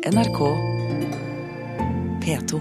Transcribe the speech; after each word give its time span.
NRK 0.00 0.38
P2. 2.24 2.60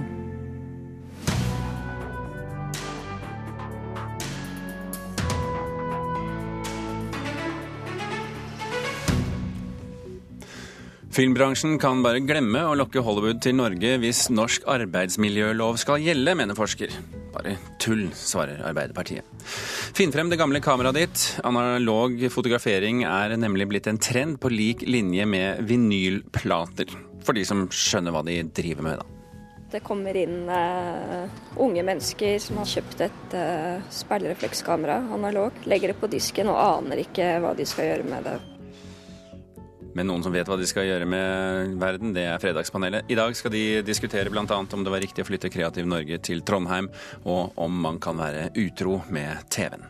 Filmbransjen 11.16 11.80
kan 11.80 12.04
bare 12.04 12.20
glemme 12.20 12.60
å 12.68 12.76
lokke 12.76 13.00
Hollywood 13.00 13.40
til 13.40 13.56
Norge 13.56 13.96
hvis 14.04 14.26
norsk 14.36 14.68
arbeidsmiljølov 14.68 15.80
skal 15.80 16.04
gjelde, 16.04 16.36
mener 16.36 16.60
forsker. 16.60 16.92
Bare 17.32 17.56
tull, 17.80 18.10
svarer 18.20 18.60
Arbeiderpartiet. 18.68 19.24
Finn 19.96 20.12
frem 20.12 20.28
det 20.28 20.42
gamle 20.42 20.60
kameraet 20.60 21.00
ditt. 21.00 21.28
Analog 21.48 22.20
fotografering 22.36 23.06
er 23.08 23.40
nemlig 23.40 23.72
blitt 23.72 23.88
en 23.88 24.02
trend 24.02 24.42
på 24.44 24.52
lik 24.52 24.84
linje 24.84 25.24
med 25.24 25.64
vinylplater. 25.72 27.09
For 27.26 27.38
de 27.38 27.46
som 27.48 27.66
skjønner 27.74 28.16
hva 28.16 28.24
de 28.28 28.42
driver 28.56 28.86
med, 28.86 29.02
da. 29.02 29.16
Det 29.70 29.84
kommer 29.86 30.18
inn 30.18 30.48
uh, 30.50 31.30
unge 31.62 31.84
mennesker 31.86 32.40
som 32.42 32.58
har 32.58 32.70
kjøpt 32.72 33.04
et 33.06 33.36
uh, 33.38 33.84
speilreflekskamera 33.94 34.96
analog, 35.14 35.60
legger 35.70 35.94
det 35.94 36.00
på 36.02 36.10
disken 36.10 36.50
og 36.50 36.58
aner 36.58 37.04
ikke 37.04 37.36
hva 37.44 37.54
de 37.58 37.68
skal 37.70 37.92
gjøre 37.92 38.08
med 38.10 38.26
det. 38.26 38.40
Men 39.98 40.10
noen 40.10 40.24
som 40.26 40.34
vet 40.34 40.50
hva 40.50 40.58
de 40.58 40.68
skal 40.70 40.86
gjøre 40.88 41.06
med 41.10 41.78
verden, 41.82 42.14
det 42.16 42.26
er 42.30 42.42
Fredagspanelet. 42.42 43.10
I 43.10 43.18
dag 43.20 43.36
skal 43.38 43.54
de 43.54 43.64
diskutere 43.86 44.32
bl.a. 44.34 44.46
om 44.50 44.86
det 44.86 44.94
var 44.94 45.04
riktig 45.04 45.26
å 45.26 45.30
flytte 45.30 45.52
Kreativ 45.54 45.90
Norge 45.90 46.22
til 46.26 46.42
Trondheim, 46.46 46.90
og 47.26 47.58
om 47.60 47.82
man 47.84 48.00
kan 48.02 48.18
være 48.22 48.50
utro 48.58 49.02
med 49.14 49.50
TV-en. 49.54 49.86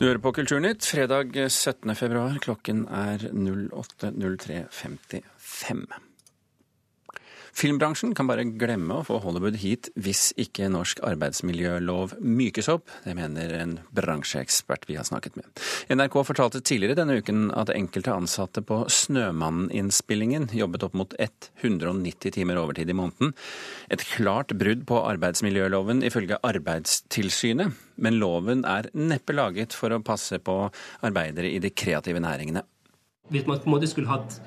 Du 0.00 0.06
hører 0.06 0.18
på 0.24 0.30
Kulturnytt 0.32 0.86
fredag 0.88 1.34
17. 1.50 1.92
februar. 1.92 2.38
Klokken 2.40 2.86
er 2.88 3.20
08.03.55. 3.20 6.09
Filmbransjen 7.56 8.14
kan 8.16 8.28
bare 8.30 8.44
glemme 8.44 9.00
å 9.00 9.04
få 9.06 9.18
Hollywood 9.24 9.58
hit 9.60 9.90
hvis 10.00 10.30
ikke 10.40 10.68
norsk 10.72 11.02
arbeidsmiljølov 11.06 12.14
mykes 12.22 12.70
opp. 12.72 12.88
Det 13.04 13.14
mener 13.18 13.54
en 13.58 13.76
bransjeekspert 13.96 14.86
vi 14.88 14.96
har 14.98 15.06
snakket 15.08 15.36
med. 15.38 15.48
NRK 15.92 16.18
fortalte 16.28 16.62
tidligere 16.62 16.98
denne 17.00 17.18
uken 17.20 17.48
at 17.58 17.72
enkelte 17.74 18.14
ansatte 18.14 18.62
på 18.66 18.82
Snømannen-innspillingen 18.90 20.50
jobbet 20.56 20.86
opp 20.86 20.96
mot 20.98 21.14
190 21.18 22.34
timer 22.38 22.60
overtid 22.62 22.90
i 22.90 22.96
måneden. 22.96 23.34
Et 23.90 24.04
klart 24.14 24.54
brudd 24.58 24.86
på 24.88 25.02
arbeidsmiljøloven 25.10 26.04
ifølge 26.06 26.40
Arbeidstilsynet. 26.46 27.76
Men 28.00 28.16
loven 28.20 28.64
er 28.64 28.88
neppe 28.96 29.34
laget 29.36 29.74
for 29.76 29.92
å 29.92 30.02
passe 30.04 30.38
på 30.40 30.62
arbeidere 31.04 31.50
i 31.50 31.60
de 31.60 31.72
kreative 31.74 32.22
næringene. 32.22 32.64
Hvis 33.30 33.46
man 33.46 33.60
på 33.60 33.68
en 33.68 33.74
måte 33.76 33.90
skulle 33.90 34.10
hatt 34.10 34.40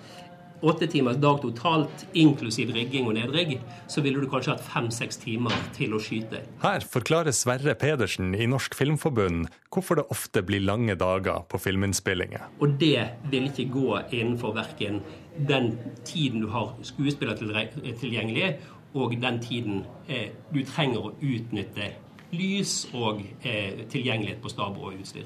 åtte 0.64 0.88
timers 0.88 1.19
dag 1.22 1.42
totalt, 1.44 2.06
inklusiv 2.17 2.72
rigging 2.75 3.08
og 3.09 3.17
nedrigg, 3.17 3.58
så 3.92 4.03
ville 4.06 4.22
du 4.22 4.30
kanskje 4.31 4.56
hatt 4.56 4.66
fem-seks 4.66 5.20
timer 5.23 5.55
til 5.75 5.95
å 5.95 6.02
skyte. 6.02 6.44
Her 6.64 6.86
forklarer 6.88 7.36
Sverre 7.36 7.75
Pedersen 7.80 8.31
i 8.36 8.47
Norsk 8.50 8.75
Filmforbund 8.78 9.50
hvorfor 9.73 10.00
det 10.00 10.08
ofte 10.14 10.44
blir 10.45 10.64
lange 10.64 10.95
dager 11.00 11.44
på 11.50 11.59
filminnspillinger. 11.61 12.47
Og 12.64 12.78
det 12.81 13.09
vil 13.31 13.50
ikke 13.52 13.67
gå 13.73 13.89
innenfor 14.11 14.55
verken 14.55 15.02
den 15.50 15.73
tiden 16.05 16.44
du 16.44 16.50
har 16.53 16.75
skuespiller 16.86 17.38
tilgjengelig, 17.38 18.55
og 18.94 19.16
den 19.22 19.39
tiden 19.42 19.86
eh, 20.08 20.30
du 20.53 20.61
trenger 20.70 21.09
å 21.09 21.14
utnytte 21.17 21.95
lys 22.33 22.83
og 22.94 23.23
eh, 23.42 23.86
tilgjengelighet 23.89 24.42
på 24.42 24.52
stab 24.53 24.77
og 24.77 24.94
utstyr. 25.00 25.25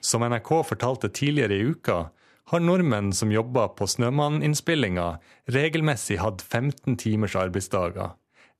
Som 0.00 0.24
NRK 0.24 0.52
fortalte 0.64 1.10
tidligere 1.12 1.58
i 1.58 1.66
uka, 1.74 2.04
har 2.50 2.62
nordmenn 2.62 3.12
som 3.14 3.30
jobber 3.30 3.68
på 3.78 3.86
Snømann-innspillinga, 3.86 5.20
regelmessig 5.54 6.18
hatt 6.18 6.42
15 6.42 6.96
timers 6.98 7.36
arbeidsdager. 7.38 8.16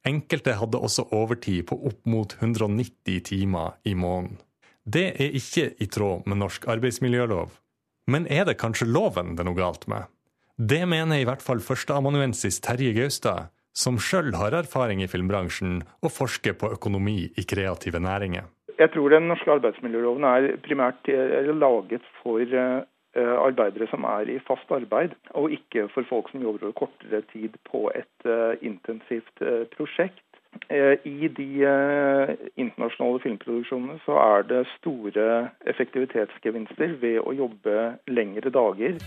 Enkelte 0.06 0.54
hadde 0.60 0.78
også 0.78 1.08
overtid 1.12 1.66
på 1.68 1.76
opp 1.90 2.06
mot 2.08 2.36
190 2.38 3.24
timer 3.26 3.74
i 3.84 3.96
måneden. 3.98 4.38
Det 4.86 5.08
er 5.20 5.34
ikke 5.36 5.72
i 5.82 5.88
tråd 5.90 6.28
med 6.30 6.40
norsk 6.40 6.68
arbeidsmiljølov. 6.70 7.50
Men 8.10 8.26
er 8.30 8.46
det 8.48 8.60
kanskje 8.62 8.88
loven 8.88 9.34
det 9.34 9.44
er 9.44 9.50
noe 9.50 9.58
galt 9.58 9.84
med? 9.90 10.06
Det 10.56 10.80
mener 10.88 11.20
i 11.20 11.26
hvert 11.26 11.42
fall 11.42 11.60
førsteamanuensis 11.64 12.60
Terje 12.64 12.94
Gaustad, 12.96 13.50
som 13.76 13.98
sjøl 13.98 14.32
har 14.38 14.54
erfaring 14.56 15.02
i 15.02 15.10
filmbransjen 15.10 15.82
og 16.00 16.14
forsker 16.14 16.56
på 16.58 16.72
økonomi 16.78 17.26
i 17.36 17.44
kreative 17.48 18.00
næringer. 18.02 18.48
Jeg 18.80 18.94
tror 18.94 19.12
den 19.12 19.28
norske 19.28 19.52
arbeidsmiljøloven 19.52 20.24
er 20.24 20.48
primært 20.64 21.10
laget 21.58 22.06
for 22.22 22.40
Eh, 22.40 22.80
arbeidere 23.18 23.88
som 23.90 24.04
er 24.06 24.28
i 24.30 24.38
fast 24.46 24.70
arbeid, 24.70 25.16
og 25.34 25.50
ikke 25.50 25.88
for 25.94 26.06
folk 26.08 26.30
som 26.30 26.42
jobber 26.42 26.68
over 26.68 26.76
kortere 26.78 27.22
tid 27.32 27.56
på 27.66 27.88
et 27.94 28.26
uh, 28.26 28.54
intensivt 28.62 29.42
uh, 29.42 29.64
prosjekt. 29.76 30.22
I 31.06 31.28
de 31.30 31.46
internasjonale 32.58 33.20
filmproduksjonene 33.22 34.00
så 34.02 34.16
er 34.18 34.46
det 34.50 34.64
store 34.80 35.26
effektivitetsgevinster 35.70 36.96
ved 37.02 37.20
å 37.22 37.34
jobbe 37.38 37.76
lengre 38.10 38.50
dager. 38.50 38.98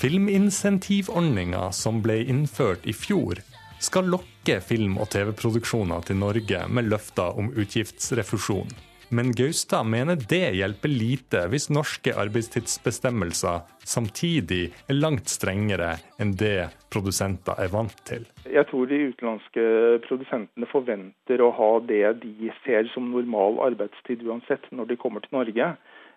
Filminsentivordninga 0.00 1.70
som 1.72 2.02
ble 2.04 2.18
innført 2.28 2.84
i 2.84 2.92
fjor, 2.92 3.40
skal 3.80 4.10
lokke 4.12 4.58
film- 4.60 4.98
og 5.00 5.08
TV-produksjoner 5.14 6.04
til 6.06 6.20
Norge 6.20 6.60
med 6.68 6.90
løfter 6.92 7.38
om 7.40 7.48
utgiftsrefusjon. 7.56 8.68
Men 9.08 9.32
Gaustad 9.32 9.84
mener 9.86 10.18
det 10.28 10.56
hjelper 10.58 10.90
lite 10.90 11.44
hvis 11.52 11.68
norske 11.70 12.10
arbeidstidsbestemmelser 12.18 13.60
samtidig 13.86 14.72
er 14.90 14.98
langt 14.98 15.30
strengere 15.30 15.92
enn 16.18 16.32
det 16.40 16.72
produsenter 16.90 17.54
er 17.62 17.70
vant 17.70 17.94
til. 18.08 18.24
Jeg 18.50 18.66
tror 18.66 18.90
de 18.90 18.98
utenlandske 19.12 19.66
produsentene 20.08 20.66
forventer 20.72 21.44
å 21.44 21.52
ha 21.54 21.70
det 21.86 22.02
de 22.24 22.50
ser 22.64 22.90
som 22.94 23.12
normal 23.12 23.60
arbeidstid 23.68 24.26
uansett 24.26 24.66
når 24.74 24.90
de 24.90 24.98
kommer 24.98 25.22
til 25.22 25.38
Norge. 25.38 25.70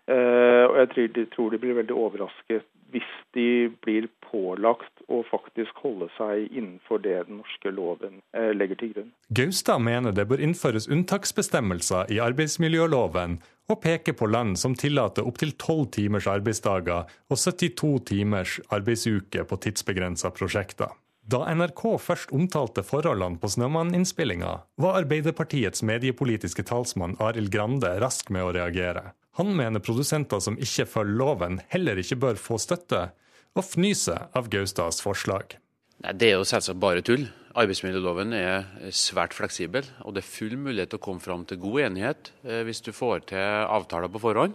Eh, 0.09 0.66
og 0.66 0.81
jeg 0.81 1.29
tror 1.35 1.53
de 1.53 1.61
blir 1.61 1.77
veldig 1.83 1.94
overrasket 2.07 2.66
hvis 2.89 3.09
de 3.38 3.69
blir 3.85 4.09
pålagt 4.29 5.03
å 5.09 5.22
faktisk 5.29 5.81
holde 5.84 6.07
seg 6.16 6.47
innenfor 6.50 7.01
det 7.03 7.17
den 7.28 7.41
norske 7.41 7.73
loven 7.73 8.22
eh, 8.38 8.51
legger 8.56 8.79
til 8.79 8.94
grunn. 8.94 9.12
Gaustad 9.35 9.81
mener 9.84 10.16
det 10.16 10.28
bør 10.29 10.44
innføres 10.45 10.90
unntaksbestemmelser 10.91 12.13
i 12.13 12.22
arbeidsmiljøloven, 12.23 13.39
og 13.69 13.81
peker 13.84 14.16
på 14.18 14.29
land 14.29 14.57
som 14.57 14.73
tillater 14.78 15.28
opptil 15.29 15.53
tolv 15.62 15.91
timers 15.94 16.25
arbeidsdager 16.29 17.06
og 17.06 17.38
72 17.38 17.91
timers 18.09 18.57
arbeidsuke 18.73 19.45
på 19.45 19.59
tidsbegrensa 19.66 20.34
prosjekter. 20.34 20.95
Da 21.29 21.44
NRK 21.53 21.84
først 22.01 22.31
omtalte 22.34 22.81
forholdene 22.81 23.38
på 23.38 23.51
Snømann-innspillinga, 23.53 24.53
var 24.81 24.95
Arbeiderpartiets 24.97 25.84
mediepolitiske 25.85 26.66
talsmann 26.66 27.13
Arild 27.22 27.51
Grande 27.53 27.91
rask 28.01 28.31
med 28.34 28.47
å 28.47 28.53
reagere. 28.56 29.12
Han 29.38 29.53
mener 29.53 29.84
produsenter 29.84 30.41
som 30.41 30.57
ikke 30.57 30.88
følger 30.89 31.19
loven, 31.22 31.59
heller 31.69 32.01
ikke 32.01 32.18
bør 32.23 32.41
få 32.41 32.57
støtte, 32.57 33.12
og 33.57 33.65
fnyser 33.65 34.29
av 34.37 34.49
Gaustads 34.51 35.01
forslag. 35.03 35.57
Nei, 36.03 36.13
Det 36.13 36.29
er 36.29 36.37
jo 36.37 36.47
selvsagt 36.47 36.79
bare 36.79 37.03
tull. 37.03 37.27
Arbeidsmiljøloven 37.59 38.33
er 38.37 38.91
svært 38.95 39.33
fleksibel, 39.33 39.83
og 40.05 40.13
det 40.13 40.21
er 40.21 40.29
full 40.29 40.55
mulighet 40.55 40.93
til 40.93 40.99
å 40.99 41.03
komme 41.03 41.19
fram 41.23 41.43
til 41.49 41.59
god 41.59 41.81
enighet 41.89 42.31
eh, 42.45 42.61
hvis 42.63 42.83
du 42.85 42.93
får 42.93 43.25
til 43.33 43.65
avtaler 43.65 44.11
på 44.13 44.21
forhånd 44.21 44.53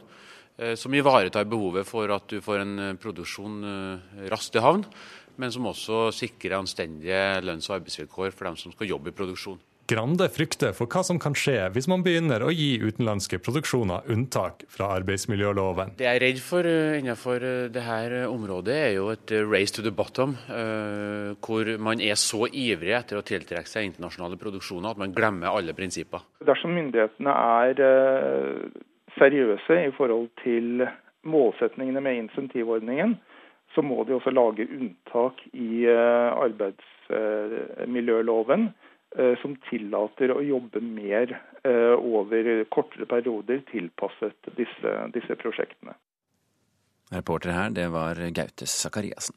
eh, 0.56 0.76
som 0.78 0.94
ivaretar 0.94 1.44
behovet 1.50 1.88
for 1.88 2.08
at 2.14 2.30
du 2.30 2.38
får 2.40 2.62
en 2.62 2.78
eh, 2.78 2.96
produksjon 3.02 3.58
raskt 4.30 4.56
i 4.56 4.62
havn, 4.62 4.86
men 5.36 5.52
som 5.52 5.66
også 5.66 6.06
sikrer 6.14 6.60
anstendige 6.60 7.42
lønns- 7.42 7.68
og 7.68 7.80
arbeidsvilkår 7.80 8.30
for 8.30 8.48
dem 8.48 8.56
som 8.62 8.72
skal 8.72 8.94
jobbe 8.94 9.10
i 9.10 9.18
produksjon. 9.18 9.58
Grande 9.84 10.30
frykter 10.32 10.70
for 10.72 10.88
hva 10.88 11.02
som 11.04 11.18
kan 11.20 11.34
skje 11.36 11.58
hvis 11.74 11.84
man 11.92 12.00
begynner 12.06 12.40
å 12.40 12.48
gi 12.48 12.80
utenlandske 12.80 13.36
produksjoner 13.44 14.06
unntak 14.14 14.62
fra 14.72 14.86
arbeidsmiljøloven. 14.96 15.90
Det 15.98 16.06
jeg 16.06 16.16
er 16.16 16.22
redd 16.24 16.40
for 16.40 16.64
eh, 16.64 16.96
innenfor 17.02 17.44
eh, 17.44 17.68
dette 17.74 18.22
området, 18.30 18.76
er 18.86 18.92
jo 18.96 19.10
et 19.12 19.28
eh, 19.36 19.44
race 19.44 19.74
to 19.76 19.82
the 19.84 19.92
bottom. 19.92 20.32
Hvor 21.44 21.68
man 21.84 22.00
er 22.00 22.16
så 22.16 22.48
ivrig 22.48 22.96
etter 22.96 23.20
å 23.20 23.28
tiltrekke 23.28 23.68
seg 23.68 23.84
internasjonale 23.90 24.40
produksjoner 24.40 24.88
at 24.94 25.00
man 25.02 25.12
glemmer 25.12 25.52
alle 25.52 25.76
prinsipper. 25.76 26.24
Dersom 26.48 26.72
myndighetene 26.78 27.32
er 27.60 27.76
seriøse 29.18 29.74
i 29.84 29.92
forhold 29.98 30.30
til 30.40 30.88
målsetningene 31.28 32.00
med 32.04 32.20
insentivordningen, 32.22 33.10
så 33.76 33.80
må 33.84 34.04
de 34.08 34.16
også 34.16 34.32
lage 34.32 34.64
unntak 34.64 35.36
i 35.52 35.84
arbeidsmiljøloven 35.90 38.62
Eh, 38.68 38.72
som 39.38 39.54
tillater 39.68 40.32
å 40.34 40.40
jobbe 40.42 40.80
mer 40.82 41.36
eh, 41.62 41.94
over 41.94 42.64
kortere 42.74 43.06
perioder 43.06 43.62
tilpasset 43.70 44.50
disse, 44.58 44.94
disse 45.14 45.36
prosjektene. 45.38 45.94
Reporter 47.14 47.54
her, 47.54 47.70
det 47.70 47.88
var 47.94 48.18
Gautes 48.34 48.74
Sakariassen. 48.74 49.36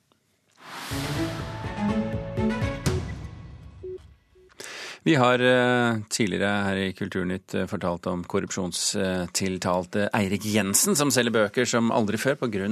Vi 5.08 5.14
har 5.16 5.40
uh, 5.40 6.00
tidligere 6.12 6.64
her 6.66 6.80
i 6.82 6.88
Kulturnytt 6.98 7.54
fortalt 7.72 8.10
om 8.12 8.26
korrupsjonstiltalte 8.28 10.10
Eirik 10.18 10.48
Jensen, 10.52 10.98
som 11.00 11.14
selger 11.14 11.36
bøker 11.38 11.70
som 11.70 11.94
aldri 11.96 12.20
før 12.20 12.36
pga. 12.42 12.66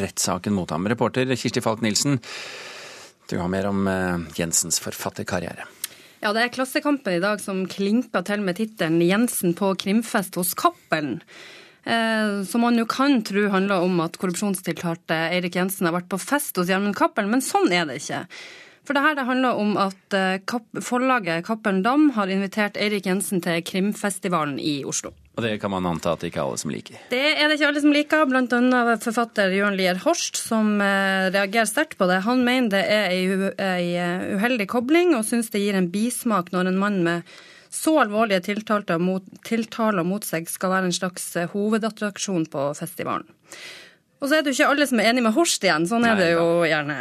rettssaken 0.00 0.52
mot 0.58 0.74
ham. 0.74 0.90
Reporter 0.90 1.32
Kirsti 1.32 1.62
Falk 1.64 1.80
Nilsen, 1.80 2.18
du 3.30 3.38
har 3.38 3.48
mer 3.48 3.70
om 3.70 3.86
Jensens 4.36 4.82
forfatterkarriere. 4.84 5.70
Ja, 6.22 6.30
det 6.30 6.42
er 6.44 6.52
Klassekampen 6.54 7.16
i 7.16 7.22
dag 7.22 7.40
som 7.42 7.64
klimper 7.66 8.22
til 8.22 8.44
med 8.46 8.54
tittelen 8.54 9.00
'Jensen 9.02 9.56
på 9.58 9.72
krimfest 9.74 10.36
hos 10.38 10.54
Cappelen'. 10.54 11.18
Som 12.46 12.60
man 12.62 12.78
jo 12.78 12.84
kan 12.86 13.24
tro 13.26 13.48
handler 13.50 13.82
om 13.82 13.98
at 14.00 14.18
korrupsjonstiltalte 14.22 15.16
Eirik 15.34 15.56
Jensen 15.58 15.88
har 15.88 15.96
vært 15.96 16.08
på 16.12 16.20
fest 16.22 16.54
hos 16.56 16.68
Gjermund 16.70 16.94
Cappelen, 16.94 17.32
men 17.32 17.42
sånn 17.42 17.72
er 17.74 17.90
det 17.90 17.98
ikke. 17.98 18.22
For 18.86 18.94
det 18.94 19.02
her 19.02 19.18
det 19.18 19.26
handler 19.26 19.58
om 19.58 19.74
at 19.76 20.14
eh, 20.14 20.38
forlaget 20.78 21.44
Cappelen 21.44 21.82
Dam 21.82 22.10
har 22.14 22.30
invitert 22.30 22.78
Eirik 22.78 23.06
Jensen 23.06 23.42
til 23.42 23.58
Krimfestivalen 23.66 24.60
i 24.62 24.84
Oslo. 24.86 25.10
Og 25.32 25.44
det 25.46 25.54
kan 25.62 25.72
man 25.72 25.86
anta 25.88 26.12
at 26.12 26.20
det 26.20 26.28
ikke 26.28 26.42
er 26.42 26.50
alle 26.50 26.60
som 26.60 26.72
liker? 26.72 26.98
Det 27.08 27.22
er 27.32 27.46
det 27.48 27.56
ikke 27.56 27.68
alle 27.70 27.82
som 27.84 27.94
liker, 27.94 28.26
bl.a. 28.28 28.96
forfatter 29.00 29.54
Jørn 29.56 29.78
Lier 29.78 30.00
Horst, 30.02 30.36
som 30.36 30.74
eh, 30.84 31.30
reagerer 31.32 31.70
sterkt 31.70 31.96
på 32.00 32.08
det. 32.10 32.20
Han 32.26 32.44
mener 32.44 32.74
det 32.74 32.82
er 32.84 33.14
ei 33.14 33.86
eh, 33.96 34.26
uheldig 34.36 34.68
kobling, 34.68 35.14
og 35.16 35.24
syns 35.24 35.48
det 35.54 35.64
gir 35.64 35.78
en 35.78 35.88
bismak 35.92 36.52
når 36.52 36.68
en 36.68 36.82
mann 36.82 37.00
med 37.06 37.32
så 37.72 38.02
alvorlige 38.02 38.42
tiltaler 38.50 39.00
mot, 39.00 39.24
tiltaler 39.48 40.04
mot 40.04 40.26
seg 40.28 40.50
skal 40.52 40.74
være 40.74 40.90
en 40.90 40.98
slags 40.98 41.30
hovedattraksjon 41.54 42.44
på 42.52 42.66
festivalen. 42.76 43.30
Og 44.20 44.28
så 44.28 44.36
er 44.36 44.44
det 44.44 44.52
jo 44.52 44.60
ikke 44.60 44.74
alle 44.74 44.86
som 44.86 45.00
er 45.00 45.08
enig 45.10 45.24
med 45.24 45.34
Horst 45.34 45.64
igjen, 45.64 45.88
sånn 45.88 46.04
er 46.06 46.20
det 46.20 46.28
jo 46.34 46.44
gjerne. 46.68 46.98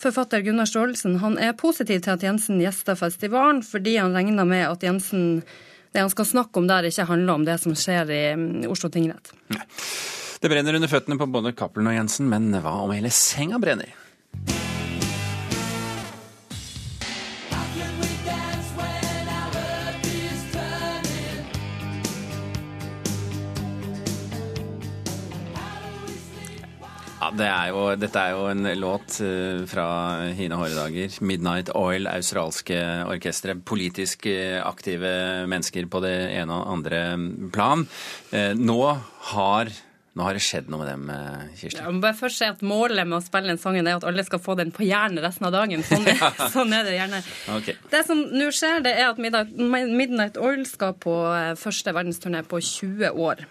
Forfatter 0.00 0.42
Gunnar 0.44 0.68
Staalesen 0.68 1.18
han 1.22 1.38
er 1.40 1.56
positiv 1.56 2.02
til 2.04 2.14
at 2.14 2.22
Jensen 2.24 2.60
gjester 2.60 2.98
festivalen, 2.98 3.62
fordi 3.64 3.98
han 4.00 4.16
regner 4.16 4.48
med 4.48 4.66
at 4.66 4.84
Jensen, 4.84 5.42
det 5.92 6.04
han 6.04 6.12
skal 6.12 6.28
snakke 6.28 6.60
om 6.60 6.68
der, 6.70 6.86
ikke 6.88 7.08
handler 7.08 7.40
om 7.40 7.46
det 7.46 7.56
som 7.62 7.74
skjer 7.78 8.12
i 8.14 8.22
mm, 8.38 8.68
Oslo 8.70 8.90
tingrett. 8.92 9.32
Det 10.40 10.48
brenner 10.48 10.78
under 10.78 10.88
føttene 10.88 11.18
på 11.20 11.28
både 11.28 11.52
Cappelen 11.56 11.90
og 11.90 11.96
Jensen, 11.98 12.30
men 12.30 12.48
hva 12.54 12.76
om 12.84 12.94
hele 12.94 13.10
senga 13.12 13.58
brenner? 13.60 13.90
Det 27.40 27.48
er 27.48 27.70
jo, 27.72 27.82
dette 27.98 28.22
er 28.22 28.36
jo 28.36 28.46
en 28.50 28.68
låt 28.78 29.18
eh, 29.24 29.62
fra 29.70 29.86
hine 30.36 30.58
hårde 30.60 30.76
dager. 30.76 31.18
Midnight 31.24 31.72
Oil, 31.78 32.08
australske 32.10 32.78
orkestre. 33.08 33.56
Politisk 33.56 34.28
eh, 34.30 34.58
aktive 34.62 35.12
mennesker 35.50 35.88
på 35.90 36.02
det 36.04 36.16
ene 36.36 36.58
og 36.60 36.74
andre 36.76 37.02
plan. 37.54 37.86
Eh, 38.36 38.52
nå 38.58 38.80
har 39.32 39.72
nå 40.18 40.24
har 40.26 40.34
det 40.34 40.42
skjedd 40.42 40.66
noe 40.72 40.82
med 40.82 40.88
dem, 40.90 41.10
eh, 41.14 41.50
Kirsti. 41.54 41.78
Ja, 41.78 41.90
må 41.94 42.02
bare 42.02 42.18
først 42.18 42.40
si 42.40 42.46
at 42.50 42.64
Målet 42.66 43.06
med 43.06 43.20
å 43.20 43.22
spille 43.22 43.52
den 43.52 43.60
sangen 43.62 43.86
er 43.86 44.00
at 44.00 44.06
alle 44.08 44.24
skal 44.26 44.40
få 44.42 44.56
den 44.58 44.72
på 44.74 44.82
hjernen 44.82 45.22
resten 45.22 45.46
av 45.46 45.52
dagen. 45.54 45.84
Sånn, 45.86 46.08
er, 46.10 46.18
sånn 46.54 46.74
er 46.74 46.88
det 46.88 46.96
gjerne. 46.96 47.20
Okay. 47.54 47.76
Det 47.92 48.00
som 48.08 48.24
nå 48.34 48.48
skjer, 48.54 48.82
det 48.82 48.96
er 48.98 49.12
at 49.12 49.20
Midnight 49.22 50.40
Oil 50.42 50.64
skal 50.66 50.96
på 50.98 51.14
eh, 51.30 51.52
første 51.60 51.94
verdensturné 51.94 52.42
på 52.50 52.58
20 52.58 53.22
år. 53.22 53.44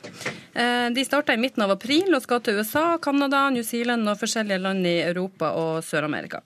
Eh, 0.52 0.90
de 0.92 1.06
starta 1.08 1.38
i 1.38 1.40
midten 1.40 1.64
av 1.64 1.78
april 1.78 2.12
og 2.12 2.26
skal 2.28 2.44
til 2.44 2.60
USA, 2.60 2.98
Canada, 3.00 3.46
New 3.56 3.64
Zealand 3.64 4.12
og 4.12 4.20
forskjellige 4.20 4.60
land 4.60 4.84
i 4.84 4.98
Europa 5.06 5.54
og 5.56 5.80
Sør-Amerika. 5.88 6.44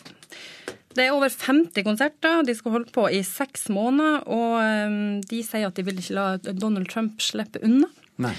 Det 0.94 1.08
er 1.08 1.16
over 1.18 1.34
50 1.34 1.82
konserter. 1.88 2.46
De 2.46 2.54
skal 2.54 2.76
holde 2.76 2.94
på 2.94 3.08
i 3.10 3.24
seks 3.26 3.66
måneder. 3.74 4.28
Og 4.30 5.26
de 5.26 5.40
sier 5.42 5.66
at 5.66 5.74
de 5.74 5.88
vil 5.88 5.98
ikke 5.98 6.14
la 6.14 6.28
Donald 6.54 6.86
Trump 6.94 7.18
slippe 7.18 7.64
unna. 7.66 7.90
Nei. 8.22 8.34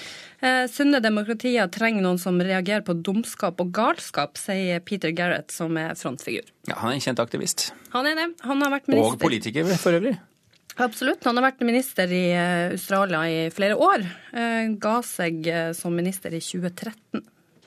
Eh, 0.44 0.66
sunne 0.70 1.00
demokratier 1.02 1.70
trenger 1.72 2.04
noen 2.04 2.18
som 2.20 2.36
reagerer 2.42 2.84
på 2.86 2.96
dumskap 3.06 3.60
og 3.62 3.72
galskap, 3.74 4.38
sier 4.38 4.82
Peter 4.84 5.14
Garrett, 5.16 5.50
som 5.54 5.76
er 5.80 5.96
frontfigur. 5.98 6.46
Ja, 6.68 6.76
Han 6.82 6.92
er 6.92 6.98
en 6.98 7.04
kjent 7.04 7.22
aktivist. 7.22 7.72
Han 7.94 8.06
er 8.06 8.18
det. 8.18 8.28
Han 8.44 8.62
har 8.62 8.74
vært 8.76 8.88
minister. 8.88 9.16
Og 9.16 9.20
politiker, 9.24 9.74
for 9.80 9.98
øvrig. 9.98 10.16
Absolutt. 10.84 11.22
Han 11.24 11.38
har 11.38 11.46
vært 11.46 11.62
minister 11.66 12.10
i 12.10 12.24
eh, 12.34 12.72
Australia 12.74 13.22
i 13.30 13.46
flere 13.54 13.78
år. 13.78 14.04
Eh, 14.34 14.74
ga 14.82 14.98
seg 15.06 15.46
som 15.78 15.94
minister 15.94 16.34
i 16.34 16.42
2013. 16.42 17.24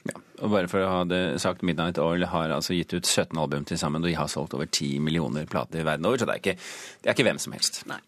Ja, 0.07 0.21
og 0.44 0.51
bare 0.54 0.69
for 0.71 0.83
å 0.83 0.92
ha 0.92 1.00
det 1.07 1.42
sagt, 1.44 1.65
Midnight 1.68 1.98
Oil 2.00 2.24
har 2.31 2.54
altså 2.56 2.75
gitt 2.77 2.94
ut 2.94 3.07
17 3.07 3.36
album 3.36 3.65
til 3.68 3.80
sammen, 3.80 4.04
og 4.04 4.07
de 4.07 4.15
har 4.15 4.30
solgt 4.31 4.54
over 4.56 4.69
10 4.69 5.01
millioner 5.04 5.50
plater 5.50 5.83
verden 5.83 6.07
over, 6.07 6.21
så 6.21 6.30
det 6.30 6.38
er 6.38 6.44
ikke, 6.44 6.56
det 7.01 7.09
er 7.09 7.18
ikke 7.18 7.27
hvem 7.27 7.42
som 7.42 7.57
helst. 7.57 7.81
Nei. 7.89 8.00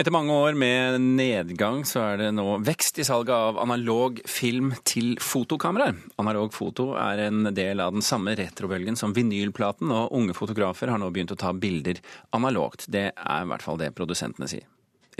Etter 0.00 0.14
mange 0.14 0.32
år 0.32 0.54
med 0.56 1.02
nedgang, 1.02 1.82
så 1.84 2.00
er 2.00 2.14
det 2.16 2.28
nå 2.32 2.54
vekst 2.64 2.96
i 3.02 3.04
salget 3.04 3.34
av 3.36 3.58
analog 3.60 4.16
film 4.24 4.70
til 4.88 5.18
fotokameraer. 5.20 5.98
Analog 6.22 6.54
foto 6.56 6.94
er 6.96 7.26
en 7.26 7.50
del 7.52 7.82
av 7.84 7.92
den 7.92 8.00
samme 8.00 8.32
retrobølgen 8.38 8.96
som 8.96 9.12
vinylplaten, 9.12 9.90
og 9.92 10.14
unge 10.16 10.32
fotografer 10.32 10.88
har 10.88 11.02
nå 11.02 11.10
begynt 11.12 11.34
å 11.34 11.36
ta 11.36 11.52
bilder 11.52 12.00
analogt. 12.32 12.86
Det 12.88 13.10
er 13.12 13.42
i 13.44 13.50
hvert 13.50 13.66
fall 13.66 13.76
det 13.82 13.90
produsentene 13.98 14.48
sier. 14.48 14.64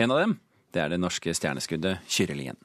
En 0.01 0.15
av 0.15 0.23
dem, 0.23 0.33
det 0.73 0.81
er 0.81 0.89
det 0.95 0.97
norske 1.03 1.35
stjerneskuddet 1.37 2.01
Kyrre 2.09 2.55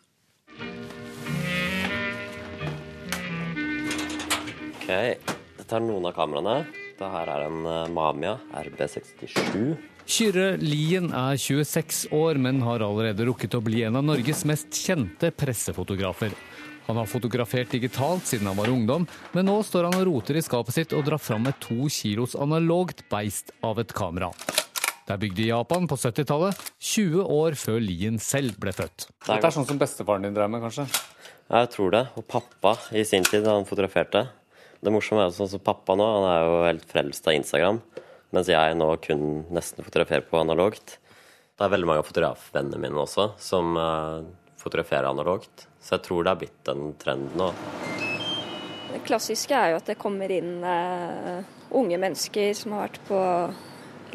Ok, 4.72 4.88
dette 4.88 5.68
er 5.68 5.84
noen 5.84 6.08
av 6.08 6.16
kameraene. 6.16 6.56
Dette 6.96 7.12
er 7.12 7.44
en 7.50 7.60
eh, 7.68 7.92
Mamia 7.92 8.38
RB67. 8.64 9.95
Kyrre 10.06 10.52
Lien 10.62 11.08
er 11.10 11.34
26 11.34 12.12
år, 12.14 12.38
men 12.38 12.60
har 12.62 12.84
allerede 12.86 13.24
rukket 13.26 13.56
å 13.58 13.60
bli 13.64 13.80
en 13.82 13.98
av 13.98 14.04
Norges 14.06 14.44
mest 14.46 14.70
kjente 14.78 15.32
pressefotografer. 15.34 16.30
Han 16.86 17.00
har 17.00 17.08
fotografert 17.10 17.72
digitalt 17.74 18.28
siden 18.30 18.46
han 18.46 18.58
var 18.60 18.70
ungdom, 18.70 19.08
men 19.34 19.48
nå 19.50 19.56
står 19.66 19.88
han 19.88 19.98
og 19.98 20.06
roter 20.06 20.38
i 20.38 20.44
skapet 20.46 20.76
sitt 20.76 20.94
og 20.94 21.02
drar 21.08 21.18
fram 21.18 21.50
et 21.50 21.58
to 21.58 21.90
kilos 21.90 22.38
analogt 22.38 23.02
beist 23.10 23.50
av 23.66 23.82
et 23.82 23.90
kamera. 23.98 24.30
Det 25.06 25.16
er 25.16 25.22
bygd 25.26 25.42
i 25.42 25.50
Japan 25.50 25.90
på 25.90 25.98
70-tallet, 25.98 26.62
20 26.78 27.26
år 27.40 27.58
før 27.58 27.82
Lien 27.82 28.22
selv 28.22 28.54
ble 28.62 28.70
født. 28.78 29.08
Dette 29.26 29.42
er 29.42 29.58
sånn 29.58 29.66
som 29.66 29.82
bestefaren 29.82 30.22
din 30.22 30.38
drev 30.38 30.54
med, 30.54 30.62
kanskje? 30.62 30.86
Jeg 31.50 31.74
tror 31.74 31.94
det. 31.98 32.06
Og 32.14 32.30
pappa 32.30 32.76
i 32.94 33.02
sin 33.06 33.26
tid, 33.26 33.42
da 33.42 33.58
han 33.58 33.66
fotograferte. 33.66 34.28
Det 34.78 34.94
morsomme 34.94 35.26
er 35.26 35.32
jo 35.32 35.38
sånn 35.42 35.56
som 35.58 35.66
pappa 35.66 35.98
nå, 35.98 36.10
han 36.20 36.30
er 36.30 36.46
jo 36.46 36.66
helt 36.70 36.90
frelst 36.94 37.26
av 37.26 37.38
Instagram. 37.38 37.82
Mens 38.36 38.50
jeg 38.52 38.76
nå 38.76 38.90
kun 39.00 39.46
nesten 39.48 39.80
fotograferer 39.86 40.26
på 40.28 40.36
analogt. 40.36 40.98
Det 41.56 41.64
er 41.64 41.70
veldig 41.72 41.86
mange 41.88 42.02
av 42.02 42.08
fotografvennene 42.10 42.80
mine 42.82 43.00
også 43.00 43.30
som 43.40 43.70
uh, 43.80 44.26
fotograferer 44.60 45.08
analogt. 45.08 45.64
Så 45.80 45.94
jeg 45.96 46.04
tror 46.04 46.26
det 46.26 46.34
er 46.34 46.42
blitt 46.42 46.68
en 46.68 46.90
trend 47.00 47.32
nå. 47.40 47.46
Det 48.90 49.00
klassiske 49.08 49.56
er 49.56 49.72
jo 49.72 49.78
at 49.80 49.88
det 49.88 49.96
kommer 50.02 50.34
inn 50.36 50.60
uh, 50.60 51.40
unge 51.80 51.96
mennesker 52.02 52.52
som 52.58 52.76
har 52.76 52.90
vært 52.90 53.00
på 53.08 53.22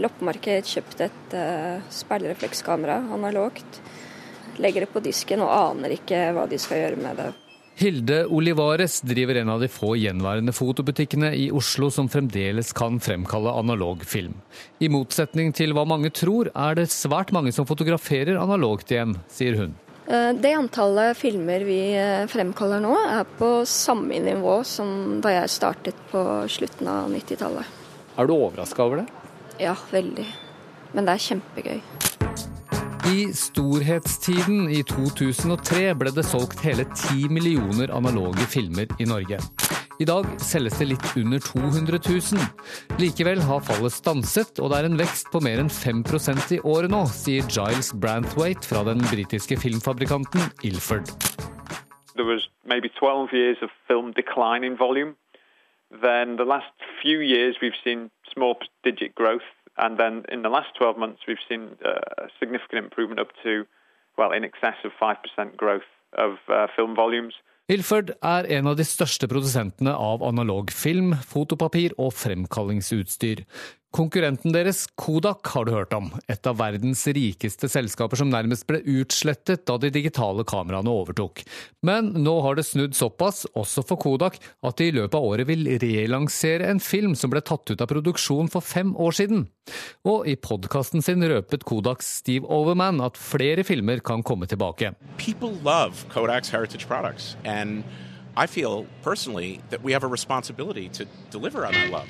loppemarked, 0.05 0.69
kjøpt 0.69 1.01
et 1.07 1.33
uh, 1.33 1.81
speilreflekskamera 1.89 3.01
analogt. 3.17 3.81
Legger 4.61 4.85
det 4.85 4.93
på 4.93 5.01
disken 5.01 5.41
og 5.41 5.55
aner 5.55 5.97
ikke 5.97 6.27
hva 6.37 6.45
de 6.45 6.61
skal 6.61 6.85
gjøre 6.85 7.01
med 7.01 7.23
det. 7.23 7.31
Hilde 7.81 8.27
Olivares 8.29 8.99
driver 9.01 9.39
en 9.41 9.49
av 9.49 9.61
de 9.63 9.67
få 9.71 9.95
gjenværende 9.97 10.53
fotobutikkene 10.53 11.31
i 11.33 11.47
Oslo 11.49 11.87
som 11.89 12.05
fremdeles 12.13 12.69
kan 12.77 12.99
fremkalle 13.01 13.49
analog 13.57 14.03
film. 14.05 14.35
I 14.77 14.89
motsetning 14.93 15.49
til 15.57 15.73
hva 15.73 15.87
mange 15.89 16.11
tror, 16.13 16.51
er 16.53 16.77
det 16.77 16.91
svært 16.93 17.33
mange 17.33 17.53
som 17.55 17.65
fotograferer 17.65 18.37
analogt 18.37 18.93
igjen, 18.93 19.15
sier 19.33 19.57
hun. 19.57 19.73
Eh, 20.05 20.29
det 20.37 20.53
antallet 20.59 21.17
filmer 21.17 21.65
vi 21.65 21.79
eh, 21.97 22.27
fremkaller 22.29 22.85
nå, 22.85 22.93
er 23.17 23.25
på 23.41 23.49
samme 23.65 24.21
nivå 24.29 24.59
som 24.67 25.17
da 25.25 25.33
jeg 25.39 25.55
startet 25.57 26.05
på 26.13 26.21
slutten 26.53 26.91
av 26.91 27.09
90-tallet. 27.09 27.81
Er 28.13 28.29
du 28.29 28.37
overraska 28.37 28.85
over 28.85 29.01
det? 29.01 29.09
Ja, 29.57 29.73
veldig. 29.89 30.29
Men 30.93 31.09
det 31.09 31.17
er 31.17 31.29
kjempegøy. 31.31 31.81
I 33.09 33.33
storhetstiden 33.33 34.67
i 34.69 34.83
2003 34.85 35.79
ble 35.97 36.11
det 36.13 36.21
solgt 36.27 36.59
hele 36.61 36.83
10 36.85 37.31
millioner 37.33 37.89
analoge 37.97 38.45
filmer 38.45 38.91
i 39.01 39.07
Norge. 39.09 39.39
I 40.01 40.05
dag 40.05 40.27
selges 40.41 40.77
det 40.77 40.87
litt 40.91 41.07
under 41.17 41.41
200 41.41 41.97
000. 41.97 42.45
Likevel 43.01 43.41
har 43.47 43.63
fallet 43.65 43.95
stanset, 43.95 44.61
og 44.61 44.69
det 44.69 44.79
er 44.79 44.89
en 44.89 44.99
vekst 45.01 45.31
på 45.33 45.41
mer 45.41 45.63
enn 45.63 45.71
5% 45.73 46.53
i 46.57 46.59
året 46.61 46.93
nå, 46.93 47.01
sier 47.09 47.47
Giles 47.49 47.89
Branthwaite 47.97 48.69
fra 48.69 48.83
den 48.85 49.01
britiske 49.09 49.57
filmfabrikanten 49.63 50.51
Ilford. 50.67 51.09
There 52.13 52.29
was 52.29 52.45
maybe 52.63 52.89
12 52.99 53.33
years 53.33 53.65
of 53.65 53.73
film 53.89 54.13
decline 54.13 54.63
in 54.63 54.77
volume. 54.77 55.15
Then 55.89 56.37
the 56.37 56.45
last 56.45 56.73
few 57.01 57.17
years 57.19 57.57
we've 57.61 57.81
seen 57.83 58.11
small 58.33 58.55
digit 58.85 59.15
growth. 59.15 59.49
And 59.77 59.97
then 59.97 60.25
in 60.31 60.41
the 60.41 60.49
last 60.49 60.75
12 60.77 60.97
months, 60.97 61.21
we've 61.27 61.45
seen 61.47 61.77
uh, 61.85 62.25
a 62.25 62.29
significant 62.39 62.85
improvement 62.85 63.19
up 63.19 63.31
to, 63.43 63.65
well, 64.17 64.31
in 64.31 64.43
excess 64.43 64.75
of 64.83 64.91
5% 65.01 65.55
growth 65.55 65.87
of 66.13 66.37
uh, 66.49 66.67
film 66.75 66.95
volumes. 66.95 67.33
Ilford 67.71 68.11
er 68.21 68.47
en 68.51 68.67
av 68.67 68.75
de 68.75 68.83
største 68.83 69.29
produsentene 69.31 69.93
av 69.95 70.23
analog 70.27 70.73
film, 70.75 71.13
fotopapir 71.23 71.93
og 72.01 72.11
fremkallingsutstyr. 72.19 73.45
Konkurrenten 73.91 74.53
deres, 74.55 74.85
Kodak, 74.95 75.47
har 75.51 75.65
du 75.67 75.73
hørt 75.75 75.91
om. 75.93 76.05
Et 76.31 76.47
av 76.47 76.55
verdens 76.61 77.01
rikeste 77.11 77.67
selskaper 77.67 78.21
som 78.21 78.29
nærmest 78.31 78.63
ble 78.69 78.79
utslettet 78.87 79.65
da 79.67 79.75
de 79.83 79.89
digitale 79.91 80.45
kameraene 80.47 80.87
overtok. 80.87 81.41
Men 81.83 82.13
nå 82.23 82.37
har 82.45 82.55
det 82.55 82.63
snudd 82.69 82.95
såpass, 82.95 83.43
også 83.51 83.83
for 83.89 83.99
Kodak, 83.99 84.39
at 84.63 84.79
de 84.79 84.87
i 84.87 84.95
løpet 84.95 85.17
av 85.19 85.27
året 85.27 85.49
vil 85.49 85.67
relansere 85.83 86.69
en 86.71 86.79
film 86.79 87.17
som 87.19 87.33
ble 87.33 87.43
tatt 87.43 87.67
ut 87.67 87.83
av 87.83 87.91
produksjon 87.91 88.47
for 88.53 88.63
fem 88.63 88.95
år 88.95 89.17
siden. 89.19 89.43
Og 90.07 90.23
i 90.23 90.37
podkasten 90.39 91.03
sin 91.03 91.27
røpet 91.27 91.67
Kodaks 91.67 92.15
Steve 92.21 92.47
Overman 92.47 93.03
at 93.03 93.19
flere 93.19 93.67
filmer 93.67 93.99
kan 93.99 94.23
komme 94.23 94.47
tilbake. 94.47 94.95
People 95.19 95.51
love 95.67 96.07
Kodak's 96.15 96.47
heritage 96.47 96.87
products, 96.87 97.35
I 98.37 98.47
feel 98.47 98.85
personally 99.03 99.59
that 99.69 99.83
we 99.83 99.91
have 99.91 100.03
a 100.03 100.07
responsibility 100.07 100.87
to 100.89 101.05
deliver 101.31 101.65
on 101.65 101.73
that 101.73 101.91
love. 101.91 102.07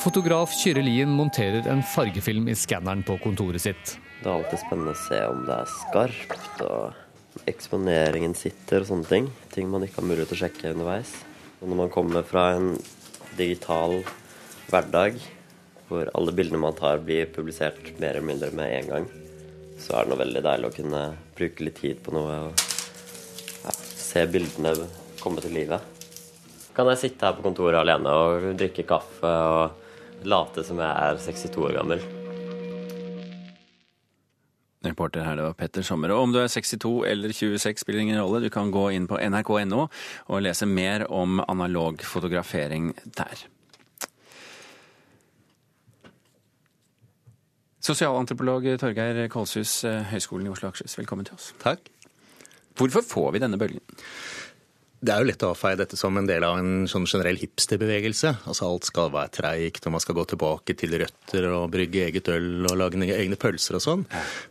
Fotograf 0.00 0.54
Kyrre 0.62 0.82
Lien 0.82 1.10
monterer 1.10 1.66
en 1.68 1.82
fargefilm 1.82 2.48
i 2.48 2.54
skanneren 2.54 3.02
på 3.04 3.18
kontoret 3.20 3.60
sitt. 3.60 3.98
Det 4.22 4.30
er 4.30 4.38
alltid 4.38 4.62
spennende 4.62 4.94
å 4.94 5.00
se 5.02 5.18
om 5.28 5.42
det 5.44 5.56
er 5.58 5.72
skarpt, 5.74 6.62
og 6.64 7.44
eksponeringen 7.50 8.32
sitter 8.38 8.86
og 8.86 8.88
sånne 8.88 9.10
ting. 9.10 9.28
Ting 9.52 9.68
man 9.68 9.84
ikke 9.84 10.00
har 10.00 10.08
mulighet 10.08 10.32
til 10.32 10.38
å 10.38 10.42
sjekke 10.46 10.72
underveis. 10.72 11.12
Og 11.60 11.68
når 11.68 11.80
man 11.82 11.92
kommer 11.92 12.24
fra 12.26 12.46
en 12.56 12.72
digital 13.36 13.98
hverdag 14.70 15.20
hvor 15.88 16.08
alle 16.16 16.34
bildene 16.36 16.60
man 16.62 16.76
tar, 16.76 17.02
blir 17.04 17.28
publisert 17.32 17.94
mer 18.00 18.16
eller 18.16 18.28
mindre 18.28 18.50
med 18.56 18.72
en 18.78 18.90
gang, 18.94 19.12
så 19.80 19.98
er 19.98 20.04
det 20.04 20.12
noe 20.12 20.22
veldig 20.24 20.42
deilig 20.44 20.68
å 20.68 20.76
kunne 20.80 21.04
bruke 21.36 21.64
litt 21.64 21.78
tid 21.80 22.02
på 22.04 22.16
noe 22.16 22.40
og 22.48 22.67
se 24.08 24.24
bildene 24.32 24.74
komme 25.20 25.44
til 25.44 25.56
livet 25.58 25.98
kan 26.78 26.86
jeg 26.92 27.00
sitte 27.00 27.26
her 27.26 27.34
på 27.34 27.42
kontoret 27.42 27.80
alene 27.80 28.12
og 28.14 28.44
drikke 28.58 28.84
kaffe 28.86 29.26
og 29.26 30.28
late 30.30 30.62
som 30.66 30.78
jeg 30.78 30.86
er 30.86 31.18
62 31.24 31.58
år 31.58 31.74
gammel. 31.74 32.04
Reporter 34.86 35.24
her, 35.26 35.34
det 35.34 35.42
var 35.48 35.56
Petter 35.58 35.82
Sommer. 35.82 36.14
Og 36.14 36.28
om 36.28 36.32
du 36.32 36.38
er 36.38 36.46
62 36.46 36.92
eller 37.10 37.34
26 37.34 37.82
spiller 37.82 38.04
ingen 38.04 38.20
rolle, 38.20 38.44
du 38.46 38.54
kan 38.54 38.70
gå 38.70 38.84
inn 38.94 39.10
på 39.10 39.18
nrk.no 39.18 39.88
og 39.88 40.44
lese 40.46 40.70
mer 40.70 41.08
om 41.10 41.42
analog 41.48 41.98
fotografering 42.06 42.92
der. 43.18 43.42
Sosialantropolog 47.82 48.70
Torgeir 48.78 49.26
Kolshus, 49.32 49.80
Høgskolen 49.82 50.46
i 50.46 50.54
Oslo 50.54 50.68
og 50.68 50.76
Akershus, 50.76 50.98
velkommen 51.00 51.26
til 51.26 51.40
oss. 51.40 51.50
Takk. 51.58 51.90
Hvorfor 52.78 53.04
får 53.04 53.32
vi 53.34 53.42
denne 53.42 53.58
bølgen? 53.60 53.82
Det 54.98 55.12
er 55.14 55.22
jo 55.22 55.28
lett 55.28 55.42
å 55.46 55.52
avfeie 55.52 55.78
dette 55.78 55.94
som 55.94 56.16
en 56.18 56.26
del 56.26 56.42
av 56.42 56.56
en 56.58 56.88
sånn 56.90 57.04
generell 57.06 57.36
hipsterbevegelse. 57.38 58.32
Altså 58.50 58.66
alt 58.66 58.88
skal 58.88 59.12
være 59.14 59.30
treigt, 59.36 59.84
og 59.86 59.94
man 59.94 60.02
skal 60.02 60.16
gå 60.18 60.24
tilbake 60.32 60.74
til 60.74 60.96
røtter 60.98 61.44
og 61.52 61.68
brygge 61.70 62.08
eget 62.08 62.30
øl 62.34 62.66
og 62.66 62.74
lage 62.80 62.98
egne 63.14 63.38
pølser 63.38 63.78
og 63.78 63.84
sånn. 63.84 64.02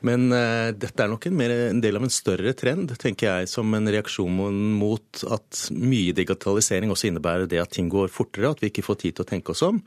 Men 0.07 0.29
uh, 0.31 0.71
dette 0.71 1.03
er 1.03 1.11
nok 1.11 1.27
en, 1.27 1.35
mer, 1.35 1.51
en, 1.65 1.81
del 1.83 1.99
av 1.99 2.05
en 2.07 2.13
større 2.13 2.53
trend, 2.55 2.93
tenker 3.01 3.27
jeg, 3.27 3.49
som 3.51 3.75
en 3.75 3.91
reaksjon 3.91 4.39
mot 4.79 5.25
at 5.35 5.65
mye 5.75 6.15
digitalisering 6.15 6.95
også 6.95 7.09
innebærer 7.11 7.51
det 7.51 7.59
at 7.65 7.75
ting 7.75 7.91
går 7.91 8.07
fortere, 8.13 8.53
at 8.55 8.63
vi 8.63 8.71
ikke 8.71 8.85
får 8.87 9.01
tid 9.03 9.17
til 9.17 9.27
å 9.27 9.29
tenke 9.33 9.51
oss 9.51 9.65
om. 9.67 9.83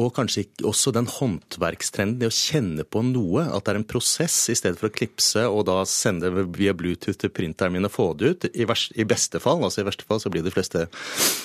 Og 0.00 0.08
kanskje 0.16 0.46
også 0.64 0.94
den 0.96 1.10
håndverkstrenden, 1.18 2.16
det 2.22 2.32
å 2.32 2.34
kjenne 2.38 2.88
på 2.88 3.04
noe, 3.10 3.44
at 3.52 3.66
det 3.66 3.74
er 3.74 3.82
en 3.82 3.88
prosess 3.92 4.40
i 4.48 4.56
stedet 4.56 4.80
for 4.80 4.88
å 4.88 4.96
klipse 4.96 5.44
og 5.52 5.66
da 5.68 5.82
sende 5.84 6.32
via 6.56 6.72
Bluetooth 6.72 7.20
til 7.20 7.34
printeren 7.34 7.76
min 7.76 7.92
og 7.92 7.92
få 7.92 8.10
det 8.16 8.32
ut. 8.32 8.50
I, 8.54 8.64
vers, 8.68 8.88
i 8.96 9.04
beste 9.08 9.44
fall, 9.44 9.60
altså 9.66 9.84
i 9.84 9.88
verste 9.88 9.97
fall 10.06 10.20
så 10.22 10.30
blir 10.30 10.46
de 10.46 10.54
fleste 10.54 10.86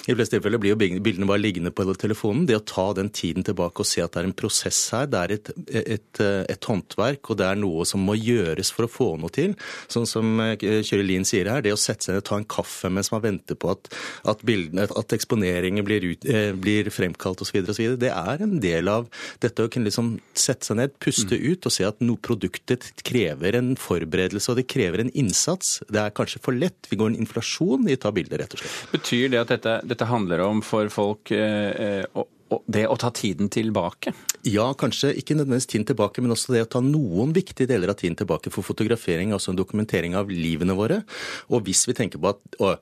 i 0.03 0.12
de 0.12 0.17
fleste 0.19 0.36
tilfeller 0.36 0.60
blir 0.60 0.74
jo 0.74 1.00
bildene 1.03 1.27
bare 1.29 1.39
liggende 1.39 1.72
på 1.72 1.86
telefonen. 1.95 2.43
Det 2.48 2.57
å 2.57 2.65
ta 2.67 2.89
den 2.98 3.10
tiden 3.15 3.45
tilbake 3.48 3.83
og 3.83 3.88
se 3.88 4.01
at 4.03 4.12
det 4.13 4.19
er 4.19 4.27
en 4.27 4.36
prosess 4.36 4.79
her, 4.91 5.07
det 5.07 5.22
er 5.22 5.33
et, 5.38 5.51
et, 5.95 6.22
et 6.51 6.67
håndverk, 6.67 7.29
og 7.31 7.39
det 7.39 7.48
er 7.48 7.60
noe 7.60 7.86
som 7.88 8.03
må 8.03 8.17
gjøres 8.19 8.74
for 8.75 8.88
å 8.88 8.91
få 8.91 9.10
noe 9.22 9.31
til. 9.33 9.53
Sånn 9.91 10.07
som 10.10 10.41
eh, 10.43 10.57
Kjøri 10.60 11.05
Lien 11.07 11.27
sier 11.27 11.48
her, 11.48 11.63
det 11.63 11.72
å 11.72 11.79
sette 11.79 12.07
seg 12.07 12.17
ned 12.17 12.24
og 12.24 12.27
ta 12.27 12.39
en 12.41 12.48
kaffe 12.51 12.91
mens 12.91 13.13
man 13.13 13.24
venter 13.24 13.55
på 13.60 13.72
at, 13.72 13.88
at, 14.27 14.43
bildene, 14.43 14.89
at 14.91 15.15
eksponeringen 15.15 15.88
blir, 15.88 16.10
ut, 16.12 16.27
eh, 16.27 16.51
blir 16.51 16.91
fremkalt 16.93 17.45
osv., 17.45 17.62
det 18.03 18.12
er 18.12 18.43
en 18.43 18.57
del 18.63 18.91
av 18.91 19.07
dette 19.43 19.63
å 19.63 19.72
kunne 19.72 19.88
liksom 19.88 20.17
sette 20.36 20.67
seg 20.67 20.81
ned, 20.81 20.98
puste 21.03 21.39
mm. 21.39 21.48
ut 21.48 21.69
og 21.69 21.75
se 21.77 21.88
at 21.88 22.03
noe 22.03 22.19
produktet 22.19 22.91
krever 23.07 23.55
en 23.60 23.74
forberedelse 23.79 24.51
og 24.51 24.60
det 24.60 24.67
krever 24.72 25.05
en 25.05 25.13
innsats. 25.15 25.77
Det 25.88 26.01
er 26.01 26.15
kanskje 26.15 26.43
for 26.43 26.55
lett. 26.55 26.91
Vi 26.91 27.00
går 27.00 27.13
en 27.13 27.22
inflasjon 27.24 27.88
i 27.88 27.95
å 27.95 28.03
ta 28.03 28.12
bilder, 28.15 28.42
rett 28.43 28.55
og 28.55 28.62
slett. 28.62 28.77
Betyr 28.93 29.33
det 29.33 29.41
at 29.41 29.55
dette, 29.55 29.79
dette 29.89 30.12
handler 30.12 30.45
om 30.45 30.62
for 30.65 30.91
folk 30.93 31.33
eh, 31.35 32.05
å 32.13 32.27
det 32.69 32.83
å 32.85 32.97
ta 33.00 33.12
tiden 33.15 33.50
tilbake? 33.53 34.13
Ja, 34.45 34.67
kanskje 34.77 35.13
ikke 35.17 35.38
nødvendigvis 35.38 35.69
tiden 35.71 35.88
tilbake, 35.89 36.21
men 36.21 36.33
også 36.35 36.55
det 36.55 36.65
å 36.65 36.71
ta 36.75 36.81
noen 36.85 37.33
viktige 37.35 37.69
deler 37.71 37.93
av 37.93 38.00
tiden 38.01 38.17
tilbake 38.19 38.51
for 38.53 38.65
fotografering, 38.65 39.33
altså 39.35 39.53
en 39.53 39.59
dokumentering 39.59 40.17
av 40.19 40.31
livene 40.31 40.75
våre. 40.77 41.01
Og 41.50 41.65
hvis 41.67 41.85
vi 41.89 41.95
tenker 41.97 42.21
på 42.21 42.33
at 42.33 42.59
å, 42.62 42.75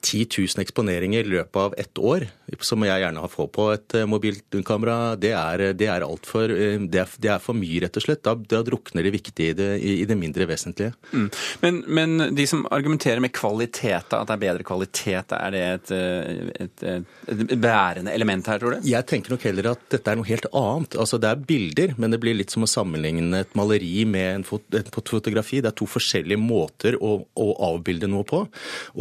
10 0.00 0.26
000 0.38 0.62
eksponeringer 0.62 1.26
i 1.26 1.32
løpet 1.36 1.60
av 1.60 1.74
ett 1.78 1.98
år, 1.98 2.26
som 2.60 2.84
jeg 2.86 3.02
gjerne 3.02 3.22
har 3.22 3.30
få 3.32 3.46
på 3.52 3.68
et 3.74 3.96
eh, 3.98 4.06
mobilkamera, 4.08 5.16
det 5.20 5.32
er, 5.36 5.64
det 5.78 5.88
er 5.90 6.04
altfor 6.06 6.52
eh, 6.52 6.78
det, 6.86 7.04
det, 7.22 7.30
er 7.32 7.42
for 7.42 7.58
mye, 7.58 7.80
rett 7.84 7.98
og 7.98 8.04
slett. 8.04 8.22
Da, 8.26 8.34
da 8.36 8.62
drukner 8.66 9.06
det 9.06 9.14
viktige 9.14 9.52
i 9.52 9.56
det, 9.56 9.68
i 9.82 10.04
det 10.08 10.18
mindre 10.18 10.46
vesentlige. 10.48 10.94
Mm. 11.12 11.28
Men, 11.62 11.80
men, 11.98 12.16
de 12.36 12.46
som 12.48 12.64
argumenterer 12.74 13.22
med 13.22 13.34
kvalitet, 13.36 14.12
at 14.12 14.28
det 14.28 14.36
er 14.36 14.42
bedre 14.42 14.66
kvalitet, 14.66 15.34
er 15.36 15.54
det 15.54 15.64
et, 15.66 15.94
et, 15.96 16.86
et, 16.86 17.08
et, 17.32 17.56
bærende 17.60 18.14
element 18.14 18.50
her, 18.50 18.60
tror 18.62 18.76
du? 18.76 18.86
Jeg 18.86 19.08
tenker 19.08 19.34
nok 19.34 19.46
heller 19.48 19.72
at 19.72 19.86
dette 19.92 20.12
er 20.12 20.20
noe 20.20 20.28
helt 20.28 20.48
annet. 20.52 20.98
Altså 21.00 21.20
Det 21.22 21.30
er 21.30 21.46
bilder, 21.48 21.96
men 22.00 22.14
det 22.14 22.20
blir 22.22 22.36
litt 22.38 22.54
som 22.54 22.66
å 22.66 22.70
sammenligne 22.70 23.42
et 23.42 23.56
maleri 23.58 24.04
med 24.08 24.28
en 24.40 24.46
fot, 24.46 24.64
et 24.76 24.90
fotografi. 24.94 25.62
Det 25.64 25.72
er 25.72 25.78
to 25.78 25.88
forskjellige 25.90 26.40
måter 26.40 26.98
å, 27.00 27.18
å 27.22 27.48
avbilde 27.72 28.10
noe 28.10 28.26
på. 28.28 28.44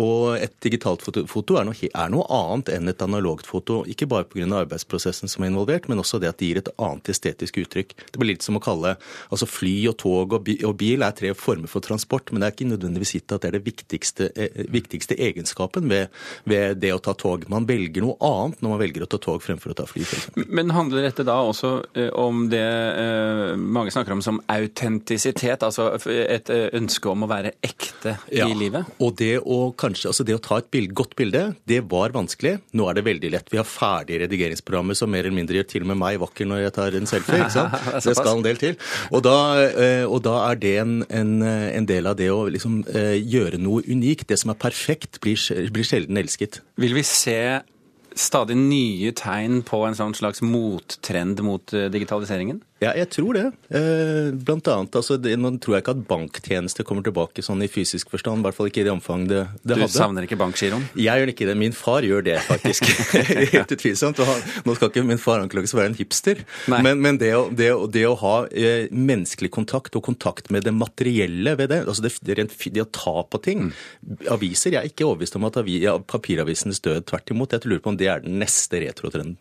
Og 0.02 0.36
et 0.40 0.56
digitalt 0.64 0.95
digitalt 0.96 1.30
foto 1.30 1.58
er 1.60 1.66
noe, 1.68 1.76
er 1.76 2.12
noe 2.12 2.26
annet 2.32 2.72
enn 2.74 2.90
et 2.90 3.02
analogt 3.02 3.48
foto. 3.48 3.84
Ikke 3.88 4.08
bare 4.08 4.26
pga. 4.26 4.46
arbeidsprosessen 4.46 5.28
som 5.28 5.44
er 5.44 5.52
involvert, 5.52 5.88
men 5.90 6.00
også 6.00 6.20
det 6.20 6.30
at 6.30 6.38
det 6.40 6.48
gir 6.48 6.58
et 6.58 6.70
annet 6.78 7.10
estetisk 7.10 7.58
uttrykk. 7.58 7.96
Det 8.12 8.20
blir 8.20 8.34
litt 8.34 8.44
som 8.44 8.58
å 8.58 8.64
kalle 8.64 8.96
altså 9.30 9.46
fly 9.46 9.88
og 9.90 9.98
tog 9.98 10.34
og, 10.34 10.76
bil 10.78 11.04
er 11.04 11.12
tre 11.12 11.34
former 11.34 11.68
for 11.68 11.82
transport, 11.82 12.32
men 12.32 12.42
det 12.42 12.48
er 12.48 12.56
ikke 12.56 12.70
nødvendigvis 12.70 13.16
gitt 13.16 13.32
at 13.32 13.44
det 13.44 13.50
er 13.50 13.58
det 13.58 13.66
viktigste, 13.66 14.30
eh, 14.36 14.66
viktigste 14.72 15.16
egenskapen 15.16 15.90
ved, 15.90 16.10
ved, 16.46 16.78
det 16.80 16.94
å 16.94 17.00
ta 17.00 17.14
tog. 17.14 17.48
Man 17.50 17.68
velger 17.68 18.04
noe 18.04 18.18
annet 18.20 18.62
når 18.62 18.74
man 18.74 18.82
velger 18.82 19.06
å 19.06 19.10
ta 19.10 19.20
tog 19.22 19.42
fremfor 19.44 19.74
å 19.74 19.78
ta 19.78 19.88
fly. 19.90 20.06
Men 20.48 20.74
handler 20.76 21.08
dette 21.08 21.26
da 21.28 21.38
også 21.44 21.74
eh, 21.96 22.12
om 22.12 22.48
det 22.52 22.62
eh, 22.62 23.56
mange 23.56 23.94
snakker 23.94 24.16
om 24.16 24.24
som 24.26 24.42
autentisitet, 24.52 25.64
altså 25.64 25.94
et 26.06 26.50
ønske 26.50 27.10
om 27.10 27.26
å 27.26 27.30
være 27.30 27.56
ekte 27.66 28.18
ja, 28.32 28.48
i 28.48 28.58
livet? 28.58 28.88
Og 29.04 29.16
det 29.20 29.40
å 29.42 29.72
kanskje, 29.78 30.12
altså 30.12 30.26
det 30.28 30.38
å 30.38 30.44
ta 30.44 30.60
et 30.62 30.70
bilde 30.76 30.96
godt 30.96 31.16
bilde, 31.18 31.44
det 31.70 31.82
var 31.92 32.14
vanskelig. 32.16 32.58
Nå 32.76 32.88
er 32.90 32.98
det 32.98 33.06
veldig 33.08 33.32
lett. 33.34 33.52
Vi 33.52 33.60
har 33.60 33.68
ferdige 33.68 34.26
redigeringsprogrammer 34.26 34.98
som 34.98 35.12
mer 35.12 35.26
eller 35.26 35.38
mindre 35.38 35.60
gjør 35.60 35.70
til 35.72 35.86
og 35.86 35.92
med 35.94 36.02
meg 36.02 36.20
vakker 36.22 36.50
når 36.50 36.66
jeg 36.66 36.76
tar 36.78 36.98
en 37.00 37.10
selfie. 37.10 37.40
ikke 37.42 37.56
sant? 37.56 37.78
det 38.08 38.16
skal 38.18 38.34
en 38.34 38.46
del 38.46 38.60
til. 38.62 38.80
Og 39.12 39.24
da, 39.26 39.38
eh, 39.66 40.04
og 40.06 40.24
da 40.28 40.40
er 40.50 40.60
det 40.62 40.76
en, 40.84 40.98
en, 41.10 41.38
en, 41.46 41.88
del 41.90 42.10
av 42.10 42.18
det 42.20 42.32
å 42.34 42.44
liksom 42.52 42.82
eh, 42.92 43.16
gjøre 43.22 43.62
noe 43.62 43.86
unikt. 43.88 44.28
Det 44.32 44.40
som 44.42 44.54
er 44.54 44.60
perfekt, 44.60 45.22
blir, 45.24 45.40
blir 45.74 45.88
sjelden 45.88 46.20
elsket. 46.22 46.62
Vil 46.82 46.98
vi 46.98 47.06
se 47.08 47.40
stadig 48.16 48.56
nye 48.58 49.12
tegn 49.16 49.62
på 49.68 49.82
en 49.88 49.98
sånn 49.98 50.16
slags 50.18 50.42
mottrend 50.46 51.42
mot 51.46 51.76
eh, 51.76 51.90
digitaliseringen? 51.94 52.62
Ja, 52.84 52.90
jeg 52.92 53.08
tror 53.14 53.38
det. 53.38 53.44
Eh, 53.72 54.34
blant 54.36 54.68
annet, 54.68 54.96
altså, 55.00 55.16
det, 55.16 55.38
Nå 55.40 55.54
tror 55.64 55.78
jeg 55.78 55.84
ikke 55.86 55.94
at 55.96 56.02
banktjeneste 56.10 56.84
kommer 56.88 57.06
tilbake 57.06 57.44
sånn 57.46 57.64
i 57.64 57.70
fysisk 57.72 58.10
forstand. 58.12 58.44
I 58.44 58.50
hvert 58.50 58.58
fall 58.58 58.68
ikke 58.68 58.82
i 58.84 58.88
det 58.88 58.92
omfang 58.92 59.24
det, 59.30 59.46
det 59.64 59.78
du 59.78 59.80
hadde. 59.80 59.88
Du 59.94 59.96
savner 59.96 60.28
ikke 60.28 60.38
bankgiroen? 60.42 60.84
Jeg 61.00 61.24
gjør 61.24 61.32
ikke 61.32 61.48
det. 61.48 61.56
Min 61.62 61.76
far 61.76 62.04
gjør 62.04 62.26
det, 62.28 62.36
faktisk. 62.44 62.90
Helt 63.56 63.72
utvilsomt. 63.78 64.20
Han, 64.28 64.44
nå 64.68 64.76
skal 64.76 64.92
ikke 64.92 65.06
min 65.08 65.22
far 65.22 65.46
anklages 65.46 65.72
for 65.72 65.80
å 65.80 65.84
være 65.86 65.94
en 65.94 65.98
hipster, 66.02 66.44
men, 66.72 67.00
men 67.00 67.22
det, 67.22 67.32
å, 67.38 67.46
det, 67.48 67.70
det, 67.96 68.04
å, 68.10 68.18
ha 68.26 68.36
eh, 68.52 68.92
menneskelig 68.92 69.54
kontakt 69.56 69.96
og 69.96 70.04
kontakt 70.10 70.52
med 70.52 70.68
det 70.68 70.76
materielle 70.76 71.56
ved 71.56 71.72
det, 71.72 71.82
altså 71.88 72.04
det, 72.04 72.12
det 72.76 72.84
å 72.84 72.90
ta 72.92 73.22
på 73.24 73.40
ting 73.44 73.68
mm. 73.68 73.74
Aviser 74.32 74.74
Jeg 74.74 74.80
er 74.82 74.90
ikke 74.90 75.06
overbevist 75.08 75.38
om 75.40 75.48
at 75.48 75.58
avi, 75.62 75.78
ja, 75.84 75.96
papiravisenes 76.00 76.84
død. 76.84 77.08
Tvert 77.08 77.32
imot. 77.32 77.56
Jeg 77.56 77.70
lurer 77.70 77.84
på 77.84 77.94
om 77.94 78.00
det 78.00 78.12
er 78.12 78.24
den 78.26 78.40
neste 78.42 78.84
retrotrenden. 78.84 79.38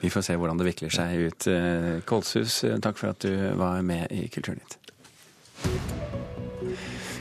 Vi 0.00 0.10
får 0.10 0.22
se 0.22 0.36
hvordan 0.38 0.58
det 0.60 0.68
vikler 0.68 0.92
seg 0.94 1.24
ut. 1.28 1.46
Eh, 1.50 1.88
Kolshus, 2.06 2.62
eh, 2.64 2.78
takk 2.82 2.98
for 3.00 3.14
at 3.14 3.24
du 3.24 3.32
var 3.58 3.82
med 3.82 4.12
i 4.14 4.28
Kulturnytt. 4.30 4.78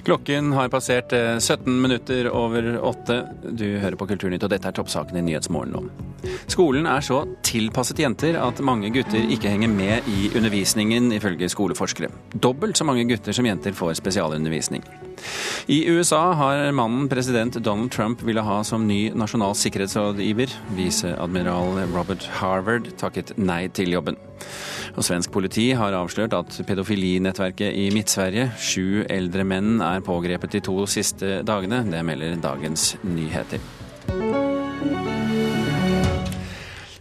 Klokken 0.07 0.53
har 0.53 0.69
passert 0.69 1.12
17 1.12 1.67
eh, 1.67 1.81
minutter 1.81 2.29
over 2.29 2.77
åtte. 2.79 3.17
Du 3.50 3.65
hører 3.81 3.98
på 3.98 4.07
Kulturnytt, 4.07 4.46
og 4.46 4.53
dette 4.53 4.69
er 4.69 4.77
toppsakene 4.77 5.24
i 5.24 5.25
Nyhetsmorgen 5.31 5.74
nå. 5.74 5.81
Skolen 6.51 6.88
er 6.89 7.03
så 7.05 7.24
tilpasset 7.46 8.01
jenter 8.03 8.38
at 8.41 8.62
mange 8.65 8.91
gutter 8.93 9.31
ikke 9.34 9.51
henger 9.51 9.72
med 9.72 10.07
i 10.12 10.29
undervisningen, 10.38 11.12
ifølge 11.15 11.50
skoleforskere. 11.51 12.12
Dobbelt 12.34 12.77
så 12.79 12.88
mange 12.88 13.07
gutter 13.10 13.36
som 13.36 13.48
jenter 13.48 13.75
får 13.77 13.98
spesialundervisning. 14.01 14.86
I 15.67 15.81
USA 15.89 16.22
har 16.38 16.72
mannen 16.72 17.10
president 17.10 17.57
Donald 17.63 17.91
Trump 17.91 18.22
ville 18.24 18.43
ha 18.46 18.62
som 18.63 18.86
ny 18.88 19.10
nasjonal 19.17 19.55
sikkerhetsrådgiver, 19.57 20.53
viseadmiral 20.77 21.81
Robert 21.96 22.27
Harvard, 22.39 22.91
takket 23.01 23.34
nei 23.38 23.65
til 23.74 23.96
jobben. 23.98 24.19
Og 24.98 25.05
Svensk 25.05 25.34
politi 25.34 25.69
har 25.77 25.93
avslørt 25.98 26.34
at 26.38 26.60
pedofilinettverket 26.67 27.75
i 27.77 27.89
Midt-Sverige, 27.93 28.51
sju 28.57 29.03
eldre 29.10 29.46
menn, 29.46 29.81
er 29.84 30.05
pågrepet 30.05 30.57
de 30.57 30.63
to 30.65 30.79
siste 30.89 31.41
dagene. 31.46 31.84
Det 31.91 32.05
melder 32.05 32.39
Dagens 32.41 32.96
Nyheter. 33.05 33.76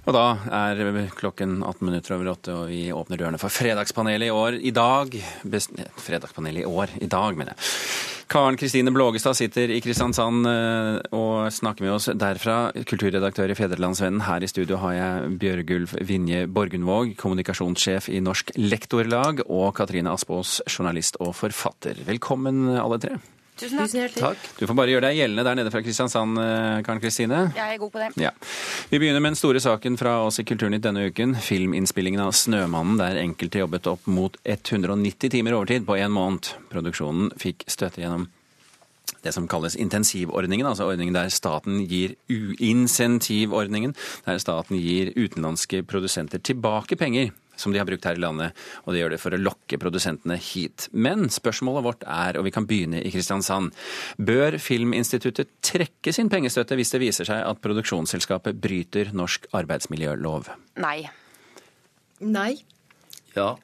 Og 0.06 0.14
da 0.14 0.26
er 0.54 1.08
klokken 1.18 1.58
18 1.66 1.82
minutter 1.82 2.14
over 2.14 2.28
åtte, 2.36 2.54
og 2.54 2.68
vi 2.70 2.84
åpner 2.94 3.18
dørene 3.18 3.40
for 3.42 3.50
Fredagspanelet 3.50 4.28
i 4.28 4.34
år 4.34 4.58
i 4.62 4.70
dag. 4.74 5.16
Best, 5.42 5.74
fredagspanelet 5.98 6.62
i 6.62 6.68
år 6.68 6.94
i 7.02 7.08
dag, 7.10 7.34
mener 7.34 7.56
jeg. 7.56 7.72
Karen 8.30 8.58
Kristine 8.58 8.90
Blågestad 8.90 9.36
sitter 9.38 9.70
i 9.70 9.78
Kristiansand 9.82 10.48
eh, 10.50 10.96
og 11.14 11.46
snakker 11.54 11.86
med 11.86 11.94
oss 11.94 12.08
derfra. 12.10 12.72
Kulturredaktør 12.86 13.50
i 13.50 13.58
Fedrelandsvennen. 13.58 14.24
Her 14.26 14.42
i 14.42 14.50
studio 14.50 14.78
har 14.82 14.96
jeg 14.96 15.36
Bjørgulf 15.42 15.94
Vinje 16.06 16.48
Borgundvåg, 16.50 17.14
kommunikasjonssjef 17.18 18.10
i 18.10 18.22
Norsk 18.22 18.54
Lektorlag, 18.58 19.42
og 19.46 19.72
Katrine 19.78 20.14
Aspås, 20.14 20.60
journalist 20.70 21.18
og 21.22 21.34
forfatter. 21.38 22.02
Velkommen 22.06 22.68
alle 22.78 23.02
tre. 23.02 23.18
Tusen 23.56 23.80
takk. 23.80 24.14
takk. 24.20 24.48
Du 24.58 24.66
får 24.68 24.76
bare 24.76 24.92
gjøre 24.92 25.08
deg 25.08 25.16
gjeldende 25.16 25.44
der 25.46 25.56
nede 25.56 25.70
fra 25.72 25.80
Kristiansand, 25.80 26.36
eh, 26.38 26.82
Karen 26.84 27.00
Kristine. 27.00 27.38
Jeg 27.56 27.74
er 27.74 27.78
god 27.80 27.92
på 27.92 28.02
det. 28.02 28.10
Ja. 28.20 28.30
Vi 28.90 28.98
begynner 28.98 29.22
med 29.24 29.32
den 29.32 29.40
store 29.40 29.62
saken 29.64 29.96
fra 29.96 30.26
oss 30.26 30.38
i 30.38 30.44
Kulturnytt 30.44 30.84
denne 30.84 31.08
uken. 31.08 31.34
Filminnspillingen 31.34 32.20
av 32.20 32.32
'Snømannen', 32.32 32.98
der 32.98 33.22
enkelte 33.22 33.64
jobbet 33.64 33.86
opp 33.86 34.06
mot 34.06 34.36
190 34.44 35.30
timer 35.30 35.52
overtid 35.56 35.86
på 35.86 35.96
én 35.96 36.12
måned. 36.12 36.52
Produksjonen 36.68 37.32
fikk 37.38 37.64
støtte 37.66 38.04
gjennom 38.04 38.28
det 39.22 39.32
som 39.32 39.48
kalles 39.48 39.76
intensivordningen, 39.76 40.66
altså 40.66 40.86
ordningen 40.86 41.14
der 41.14 41.28
staten 41.28 41.86
gir 41.88 42.14
uinsentivordningen, 42.28 43.94
der 44.26 44.38
staten 44.38 44.78
gir 44.78 45.12
utenlandske 45.16 45.82
produsenter 45.82 46.38
tilbake 46.38 46.96
penger 46.96 47.32
som 47.60 47.74
de 47.74 47.80
har 47.80 47.88
brukt 47.88 48.06
her 48.06 48.18
i 48.18 48.22
landet, 48.22 48.56
og 48.84 48.94
det 48.94 49.02
gjør 49.02 49.14
det 49.16 49.20
for 49.22 49.36
å 49.36 49.40
lokke 49.40 49.80
produsentene 49.80 50.38
hit. 50.40 50.88
Men 50.92 51.28
spørsmålet 51.32 51.86
vårt 51.86 52.06
er, 52.06 52.38
og 52.38 52.46
vi 52.46 52.54
kan 52.54 52.68
begynne 52.68 53.02
i 53.02 53.12
Kristiansand, 53.14 53.72
bør 54.16 54.58
Filminstituttet 54.62 55.56
trekke 55.64 56.14
sin 56.14 56.30
pengestøtte 56.32 56.78
hvis 56.78 56.94
det 56.94 57.02
viser 57.02 57.28
seg 57.28 57.44
at 57.44 57.62
produksjonsselskapet 57.64 58.60
bryter 58.62 59.12
norsk 59.16 59.48
arbeidsmiljølov? 59.56 60.52
Nei. 60.82 60.98
Nei. 62.24 62.52
Ja. 63.36 63.54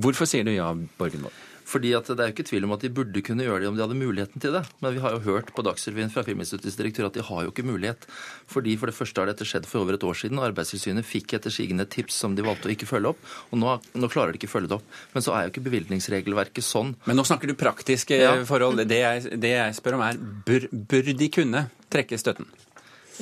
Hvorfor 0.00 0.28
sier 0.28 0.46
du 0.46 0.54
ja, 0.54 0.70
Borgen 0.98 1.26
fordi 1.72 1.92
at 1.96 2.08
Det 2.12 2.20
er 2.20 2.30
jo 2.30 2.34
ikke 2.36 2.48
tvil 2.50 2.66
om 2.66 2.74
at 2.76 2.84
de 2.84 2.90
burde 2.92 3.22
kunne 3.24 3.46
gjøre 3.46 3.62
det 3.62 3.70
om 3.70 3.78
de 3.78 3.84
hadde 3.84 3.98
muligheten 3.98 4.42
til 4.42 4.52
det. 4.54 4.62
Men 4.84 4.94
vi 4.96 5.02
har 5.02 5.14
jo 5.16 5.22
hørt 5.24 5.52
på 5.56 5.64
Dagsrevyen 5.64 6.12
fra 6.12 6.24
Filminstituttets 6.26 6.76
direktør 6.78 7.08
at 7.08 7.16
de 7.16 7.24
har 7.24 7.46
jo 7.46 7.52
ikke 7.52 7.66
mulighet. 7.66 8.06
Fordi 8.52 8.76
For 8.76 8.90
det 8.90 8.96
første 8.96 9.22
har 9.22 9.30
dette 9.30 9.46
skjedd 9.48 9.68
for 9.68 9.82
over 9.82 9.96
et 9.96 10.04
år 10.04 10.18
siden. 10.18 10.38
og 10.38 10.48
Arbeidstilsynet 10.50 11.06
fikk 11.08 11.36
etter 11.38 11.54
sigende 11.54 11.88
tips 11.88 12.20
som 12.24 12.36
de 12.36 12.44
valgte 12.44 12.68
å 12.68 12.74
ikke 12.74 12.88
følge 12.90 13.14
opp. 13.14 13.20
Og 13.50 13.62
nå, 13.62 13.76
nå, 13.94 14.12
klarer 14.12 14.32
de 14.32 14.40
ikke 14.40 14.50
å 14.50 14.56
følge 14.56 14.72
det 14.72 14.78
opp. 14.80 14.98
Men 15.14 15.24
så 15.24 15.36
er 15.36 15.46
jo 15.46 15.54
ikke 15.54 15.66
bevilgningsregelverket 15.68 16.66
sånn. 16.66 16.94
Men 17.08 17.20
nå 17.20 17.26
snakker 17.28 17.48
du 17.48 17.56
praktiske 17.58 18.18
ja. 18.20 18.34
forhold. 18.48 18.84
Det 18.88 19.00
jeg, 19.00 19.40
det 19.40 19.54
jeg, 19.56 19.78
spør 19.78 19.98
om 19.98 20.06
er 20.06 20.20
bør, 20.20 20.68
bør 20.72 21.12
de 21.16 21.32
kunne 21.32 21.66
trekke 21.92 22.20
støtten? 22.20 22.48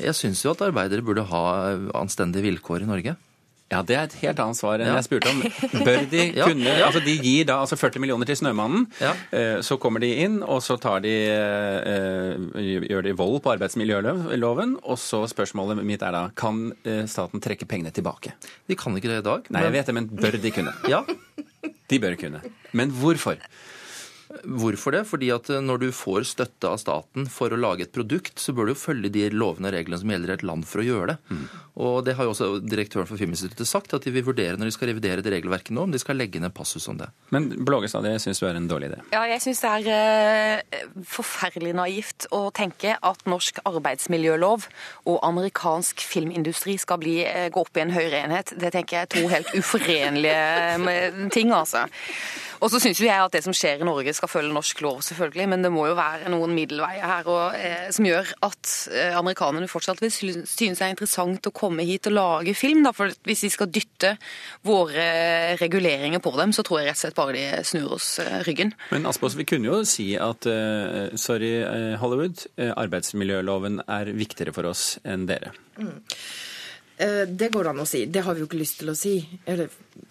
Jeg 0.01 0.15
syns 0.17 0.45
jo 0.45 0.55
at 0.55 0.63
arbeidere 0.65 1.05
burde 1.05 1.27
ha 1.29 1.43
anstendige 1.99 2.47
vilkår 2.47 2.87
i 2.87 2.89
Norge. 2.89 3.19
Ja, 3.71 3.83
Det 3.87 3.95
er 3.95 4.09
et 4.09 4.15
helt 4.25 4.41
annet 4.43 4.59
svar 4.59 4.83
enn 4.83 4.89
jeg 4.91 5.07
spurte 5.07 5.31
om. 5.31 5.43
Bør 5.87 6.01
de 6.11 6.25
kunne. 6.35 6.73
Altså, 6.83 7.03
De 7.07 7.15
gir 7.23 7.47
da 7.47 7.61
altså 7.63 7.79
40 7.79 8.03
millioner 8.03 8.27
til 8.27 8.39
Snømannen. 8.41 8.89
Eh, 9.31 9.61
så 9.63 9.79
kommer 9.79 10.03
de 10.03 10.11
inn, 10.25 10.41
og 10.43 10.59
så 10.67 10.75
tar 10.83 11.05
de, 11.05 11.13
eh, 11.31 12.83
gjør 12.91 13.07
de 13.07 13.15
vold 13.19 13.39
på 13.45 13.53
arbeidsmiljøloven. 13.55 14.75
Og 14.83 14.99
så 14.99 15.23
spørsmålet 15.31 15.85
mitt 15.87 16.03
er 16.03 16.17
da 16.17 16.25
kan 16.35 16.73
eh, 16.83 17.05
staten 17.11 17.43
trekke 17.43 17.69
pengene 17.71 17.95
tilbake? 17.95 18.35
De 18.67 18.79
kan 18.79 18.97
ikke 18.99 19.13
det 19.13 19.23
i 19.23 19.29
dag. 19.31 19.47
Nei, 19.55 19.63
jeg 19.69 19.77
vet 19.79 19.93
det, 19.93 19.99
men 20.01 20.11
bør 20.19 20.41
de 20.43 20.55
kunne? 20.59 20.75
Ja. 20.91 21.05
De 21.91 21.99
bør 22.03 22.19
kunne. 22.19 22.43
Men 22.75 22.91
hvorfor? 22.99 23.39
Hvorfor 24.31 24.95
det? 24.95 25.03
Fordi 25.11 25.31
at 25.35 25.49
eh, 25.51 25.63
når 25.65 25.83
du 25.83 25.89
får 25.95 26.29
støtte 26.31 26.71
av 26.71 26.79
staten 26.81 27.27
for 27.31 27.51
å 27.51 27.59
lage 27.59 27.87
et 27.87 27.95
produkt, 27.95 28.39
så 28.39 28.55
bør 28.55 28.69
du 28.69 28.75
jo 28.75 28.79
følge 28.79 29.11
de 29.13 29.27
lovene 29.35 29.71
og 29.71 29.75
reglene 29.75 29.99
som 29.99 30.13
gjelder 30.13 30.31
i 30.31 30.37
et 30.39 30.45
land 30.47 30.67
for 30.69 30.83
å 30.83 30.87
gjøre 30.87 31.13
det. 31.13 31.17
Mm. 31.35 31.45
Og 31.81 31.97
det 32.07 32.15
har 32.19 32.27
jo 32.27 32.35
også 32.35 32.49
direktøren 32.63 33.09
for 33.09 33.19
Filminstituttet 33.19 33.69
sagt, 33.69 33.95
at 33.97 34.07
de 34.07 34.13
vil 34.15 34.27
vurdere 34.27 34.59
når 34.59 34.71
de 34.71 34.75
skal 34.77 34.91
revidere 34.93 35.25
det 35.25 35.33
regelverket 35.35 35.75
nå, 35.75 35.87
om 35.89 35.95
de 35.95 36.01
skal 36.03 36.19
legge 36.21 36.43
ned 36.43 36.55
passus 36.55 36.87
om 36.93 37.01
det. 37.01 37.09
Men 37.35 37.49
Blågestad, 37.67 38.07
det 38.07 38.21
syns 38.23 38.43
du 38.43 38.47
er 38.47 38.59
en 38.59 38.69
dårlig 38.71 38.93
idé? 38.93 39.01
Ja, 39.15 39.25
jeg 39.31 39.43
syns 39.43 39.63
det 39.65 39.73
er 39.91 40.61
uh, 40.61 40.85
forferdelig 41.09 41.73
naivt 41.79 42.29
å 42.37 42.43
tenke 42.55 42.97
at 42.97 43.25
norsk 43.31 43.63
arbeidsmiljølov 43.67 44.69
og 45.11 45.19
amerikansk 45.27 46.05
filmindustri 46.07 46.77
skal 46.81 47.01
bli, 47.03 47.17
uh, 47.27 47.49
gå 47.51 47.65
opp 47.65 47.81
i 47.81 47.85
en 47.87 47.95
høyere 47.97 48.23
enhet. 48.27 48.55
Det 48.61 48.75
tenker 48.77 49.01
jeg 49.01 49.09
er 49.09 49.13
to 49.17 49.25
helt 49.33 49.55
uforenlige 49.57 51.29
ting, 51.35 51.55
altså. 51.57 51.87
Og 52.61 52.69
så 52.73 52.81
syns 52.83 53.01
jeg 53.01 53.17
at 53.17 53.33
det 53.33 53.43
som 53.45 53.55
skjer 53.57 53.81
i 53.81 53.87
Norge 53.89 54.13
skal 54.17 54.31
følge 54.31 54.53
norsk 54.53 54.83
lov, 54.85 55.01
selvfølgelig. 55.07 55.47
Men 55.53 55.65
det 55.65 55.73
må 55.73 55.87
jo 55.89 55.97
være 55.99 56.31
noen 56.33 56.53
middelveier 56.57 57.07
her 57.09 57.31
og, 57.31 57.57
eh, 57.57 57.89
som 57.95 58.07
gjør 58.07 58.33
at 58.47 58.73
eh, 58.93 59.17
amerikanerne 59.17 59.71
fortsatt 59.71 60.03
vil 60.05 60.13
synes 60.13 60.51
det 60.53 60.87
er 60.87 60.93
interessant 60.93 61.49
å 61.49 61.55
komme 61.57 61.87
hit 61.89 62.11
og 62.11 62.17
lage 62.19 62.55
film. 62.59 62.85
Da. 62.85 62.93
For 62.97 63.13
hvis 63.29 63.47
de 63.47 63.53
skal 63.55 63.73
dytte 63.73 64.15
våre 64.67 65.57
reguleringer 65.61 66.23
på 66.23 66.35
dem, 66.37 66.53
så 66.57 66.65
tror 66.67 66.83
jeg 66.83 66.91
rett 66.91 67.01
og 67.01 67.05
slett 67.05 67.19
bare 67.19 67.37
de 67.39 67.65
snur 67.67 67.97
oss 67.97 68.13
eh, 68.23 68.41
ryggen. 68.49 68.75
Men 68.93 69.09
Aspås, 69.09 69.39
vi 69.39 69.49
kunne 69.49 69.71
jo 69.71 69.81
si 69.89 70.13
at 70.21 70.47
uh, 70.49 71.11
sorry, 71.19 71.51
Hollywood, 72.01 72.45
arbeidsmiljøloven 72.59 73.81
er 73.89 74.13
viktigere 74.17 74.55
for 74.55 74.69
oss 74.71 74.95
enn 75.09 75.27
dere. 75.31 75.55
Mm. 75.81 75.97
Eh, 77.01 77.25
det 77.27 77.49
går 77.53 77.65
det 77.65 77.71
an 77.73 77.81
å 77.81 77.87
si. 77.89 78.07
Det 78.13 78.21
har 78.27 78.35
vi 78.37 78.41
jo 78.43 78.47
ikke 78.49 78.59
lyst 78.61 78.79
til 78.83 78.89
å 78.93 78.95
si. 78.99 79.15
Eller 79.49 79.67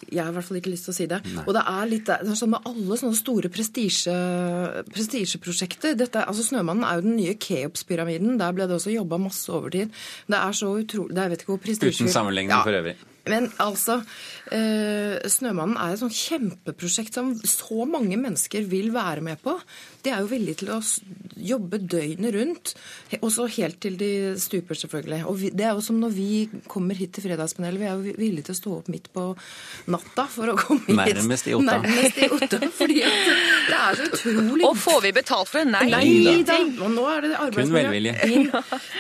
jeg 0.10 0.24
har 0.24 0.32
i 0.32 0.36
hvert 0.38 0.48
fall 0.48 0.58
ikke 0.58 0.74
lyst 0.74 0.86
til 0.88 0.94
å 0.94 0.98
si 0.98 1.06
det. 1.12 1.20
Nei. 1.36 1.44
Og 1.46 1.52
det 1.54 1.64
er 1.70 1.84
litt 1.92 2.08
det 2.10 2.16
er 2.26 2.40
sånn 2.40 2.54
med 2.56 2.66
alle 2.70 2.94
sånne 3.02 3.20
store 3.20 3.48
prestisjeprosjekter. 3.54 5.92
altså 6.00 6.44
'Snømannen' 6.48 6.88
er 6.88 6.94
jo 6.98 7.04
den 7.06 7.20
nye 7.20 7.36
Keops-pyramiden. 7.36 8.40
Der 8.42 8.52
ble 8.54 8.64
det 8.66 8.76
også 8.80 8.92
jobba 8.96 9.16
masse 9.22 9.48
overtid. 9.54 9.88
Det 10.28 10.40
er 10.40 10.52
så 10.52 10.68
utrolig 10.82 11.16
Jeg 11.20 11.30
vet 11.30 11.42
ikke 11.42 11.54
hvor 11.54 11.62
prestisje 11.62 12.04
Uten 12.04 12.14
sammenligning 12.14 12.58
ja. 12.58 12.64
for 12.64 12.74
øvrig. 12.74 12.96
Men 13.30 13.50
altså, 13.62 14.00
eh, 14.52 15.20
'Snømannen' 15.24 15.78
er 15.78 15.94
et 15.94 16.02
sånn 16.02 16.14
kjempeprosjekt 16.14 17.14
som 17.20 17.34
så 17.46 17.86
mange 17.90 18.18
mennesker 18.18 18.66
vil 18.70 18.92
være 18.96 19.22
med 19.26 19.42
på. 19.44 19.56
De 20.04 20.12
er 20.12 20.24
jo 20.24 20.32
villige 20.32 20.62
til 20.64 20.72
å 20.74 20.80
jobbe 21.40 21.80
døgnet 21.80 22.34
rundt, 22.36 22.74
også 23.20 23.48
helt 23.58 23.80
til 23.84 23.98
de 24.00 24.12
stuper, 24.40 24.78
selvfølgelig. 24.80 25.22
Og 25.28 25.40
vi, 25.40 25.50
det 25.56 25.66
er 25.68 25.76
jo 25.78 25.84
som 25.84 26.00
når 26.00 26.14
vi 26.16 26.30
kommer 26.72 26.96
hit 26.96 27.14
til 27.16 27.26
Fredagspanelet, 27.28 27.80
vi 27.80 27.88
er 27.88 27.96
jo 27.96 28.16
villige 28.20 28.50
til 28.50 28.56
å 28.56 28.60
stå 28.60 28.76
opp 28.80 28.90
midt 28.92 29.10
på 29.14 29.26
natta 29.92 30.26
for 30.32 30.54
å 30.54 30.56
komme 30.60 31.06
hit. 31.06 31.20
Nærmest 31.20 31.50
i 31.50 31.56
Otta. 31.58 31.78
Nærmest 31.84 32.20
i 32.20 32.30
Otta, 32.36 32.62
fordi 32.80 33.00
det 33.04 33.80
er 33.80 34.00
så 34.00 34.08
utrolig 34.08 34.68
Og 34.68 34.78
får 34.80 35.02
vi 35.08 35.14
betalt 35.20 35.52
for 35.52 35.62
det? 35.62 35.68
Nei. 35.76 35.86
Nei 35.92 36.38
da. 36.48 36.60
Og 36.86 36.94
nå 36.96 37.06
er 37.12 37.28
det 37.28 37.34
arbeidsmiljø. 37.36 37.70
Kun 37.70 37.76
velvilje. 37.76 38.16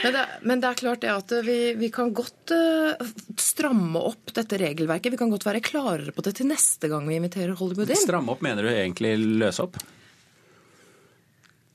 Men 0.03 0.15
det, 0.15 0.25
men 0.43 0.63
det 0.63 0.71
er 0.71 0.79
klart 0.83 1.03
det 1.03 1.13
at 1.13 1.35
vi, 1.47 1.59
vi 1.79 1.91
kan 1.93 2.11
godt 2.15 2.53
uh, 2.55 3.09
stramme 3.39 4.03
opp 4.11 4.18
opp 4.19 4.35
dette 4.35 4.59
regelverket. 4.61 5.15
Vi 5.15 5.21
kan 5.23 5.31
godt 5.31 5.47
være 5.47 5.63
klarere 5.63 6.13
på 6.13 6.25
det 6.27 6.35
til 6.37 6.51
neste 6.51 6.91
gang 6.91 7.07
vi 7.09 7.17
inviterer 7.17 7.55
Hollywood 7.57 7.89
inn. 7.89 8.03
Stramme 8.03 8.35
opp 8.35 8.43
mener 8.45 8.67
du 8.67 8.73
egentlig 8.75 9.15
løse 9.39 9.65
opp? 9.65 9.79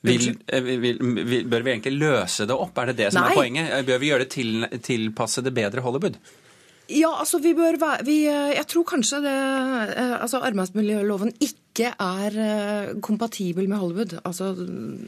Vil, 0.05 0.37
eh, 0.47 0.63
vil, 0.63 0.99
vil, 1.01 1.45
bør 1.49 1.65
vi 1.65 1.73
egentlig 1.73 1.97
løse 1.97 2.45
det 2.45 2.57
opp? 2.57 2.77
Er 2.79 2.93
det 2.93 2.99
det 2.99 3.13
som 3.15 3.25
Nei. 3.25 3.31
er 3.33 3.41
poenget? 3.41 3.71
Eh, 3.73 3.85
bør 3.89 4.01
vi 4.03 4.11
gjøre 4.11 4.27
det 4.27 4.33
til, 4.35 4.67
tilpasse 4.85 5.45
det 5.45 5.55
bedre 5.57 5.85
Hollywood? 5.85 6.19
Ja, 6.93 7.15
altså 7.17 7.39
vi 7.41 7.55
bør 7.57 7.79
være 7.81 8.05
vi, 8.05 8.19
eh, 8.29 8.53
Jeg 8.59 8.67
tror 8.69 8.85
kanskje 8.85 9.23
det 9.25 9.33
altså 10.21 10.43
Arbeidsmiljøloven 10.45 11.33
ikke 11.41 11.95
er 11.97 13.01
kompatibel 13.01 13.67
med 13.67 13.81
Hollywood. 13.81 14.19
Altså, 14.25 14.53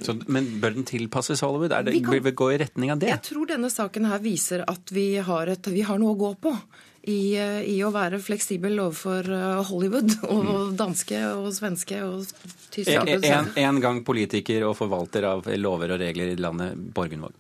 Så, 0.03 0.17
men 0.33 0.49
bør 0.63 0.79
den 0.81 0.89
tilpasses 0.89 1.45
Hollywood? 1.45 1.77
Er 1.77 1.85
det, 1.85 1.93
vi 1.93 2.01
kan, 2.01 2.17
vil 2.17 2.25
vi 2.25 2.33
gå 2.33 2.51
i 2.55 2.59
retning 2.65 2.91
av 2.91 2.99
det? 3.05 3.13
Jeg 3.13 3.23
tror 3.29 3.53
denne 3.53 3.69
saken 3.69 4.09
her 4.09 4.25
viser 4.25 4.65
at 4.67 4.97
vi 4.97 5.19
har, 5.21 5.47
et, 5.47 5.69
vi 5.69 5.85
har 5.85 6.01
noe 6.01 6.17
å 6.17 6.21
gå 6.25 6.35
på 6.41 6.57
i, 7.07 7.39
i, 7.71 7.77
å 7.87 7.93
være 7.95 8.19
fleksibel 8.23 8.81
overfor 8.83 9.31
eh, 9.31 9.61
Hollywood 9.69 10.17
og 10.35 10.45
mm. 10.47 10.77
danske 10.79 11.23
og 11.37 11.49
svenske 11.55 12.03
og 12.03 12.27
tyske 12.75 12.99
en, 13.31 13.53
en, 13.63 13.81
gang 13.83 14.03
politiker 14.07 14.67
og 14.67 14.77
forvalter 14.81 15.29
av 15.31 15.47
lover 15.57 15.95
og 15.95 16.03
regler 16.03 16.35
i 16.35 16.39
landet, 16.41 16.75
Borgundvåg. 16.97 17.35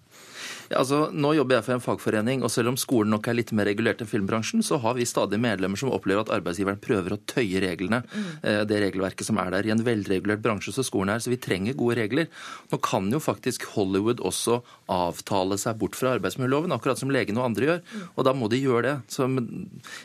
Ja, 0.70 0.80
altså, 0.80 1.06
nå 1.14 1.32
jobber 1.36 1.58
jeg 1.58 1.66
for 1.66 1.76
en 1.76 1.84
fagforening, 1.84 2.42
og 2.42 2.50
selv 2.50 2.72
om 2.72 2.78
skolen 2.80 3.12
nok 3.14 3.28
er 3.30 3.36
litt 3.38 3.52
mer 3.56 3.68
regulert 3.68 4.00
enn 4.02 4.10
filmbransjen, 4.10 4.64
så 4.66 4.80
har 4.82 4.96
vi 4.98 5.06
stadig 5.06 5.38
medlemmer 5.42 5.78
som 5.78 5.92
opplever 5.94 6.24
at 6.24 6.32
arbeidsgiveren 6.34 6.80
prøver 6.82 7.14
å 7.14 7.20
tøye 7.30 7.62
reglene, 7.62 8.02
mm. 8.02 8.30
det 8.66 8.80
regelverket 8.82 9.28
som 9.28 9.38
er 9.42 9.52
der, 9.54 9.68
i 9.68 9.74
en 9.74 9.84
velregulert 9.86 10.42
bransje 10.42 10.74
som 10.74 10.86
skolen 10.86 11.14
er. 11.14 11.22
Så 11.22 11.30
vi 11.30 11.38
trenger 11.42 11.76
gode 11.78 11.98
regler. 12.00 12.30
Nå 12.72 12.80
kan 12.82 13.06
jo 13.12 13.20
faktisk 13.22 13.68
Hollywood 13.76 14.22
også 14.26 14.58
avtale 14.92 15.58
seg 15.60 15.78
bort 15.80 15.98
fra 15.98 16.16
arbeidsmiljøloven, 16.16 16.74
akkurat 16.74 17.00
som 17.00 17.12
legene 17.14 17.42
og 17.42 17.50
andre 17.50 17.70
gjør. 17.70 17.84
Mm. 17.86 18.08
Og 18.14 18.26
da 18.26 18.34
må 18.36 18.50
de 18.50 18.62
gjøre 18.62 18.84
det. 18.88 18.96
Så 19.12 19.28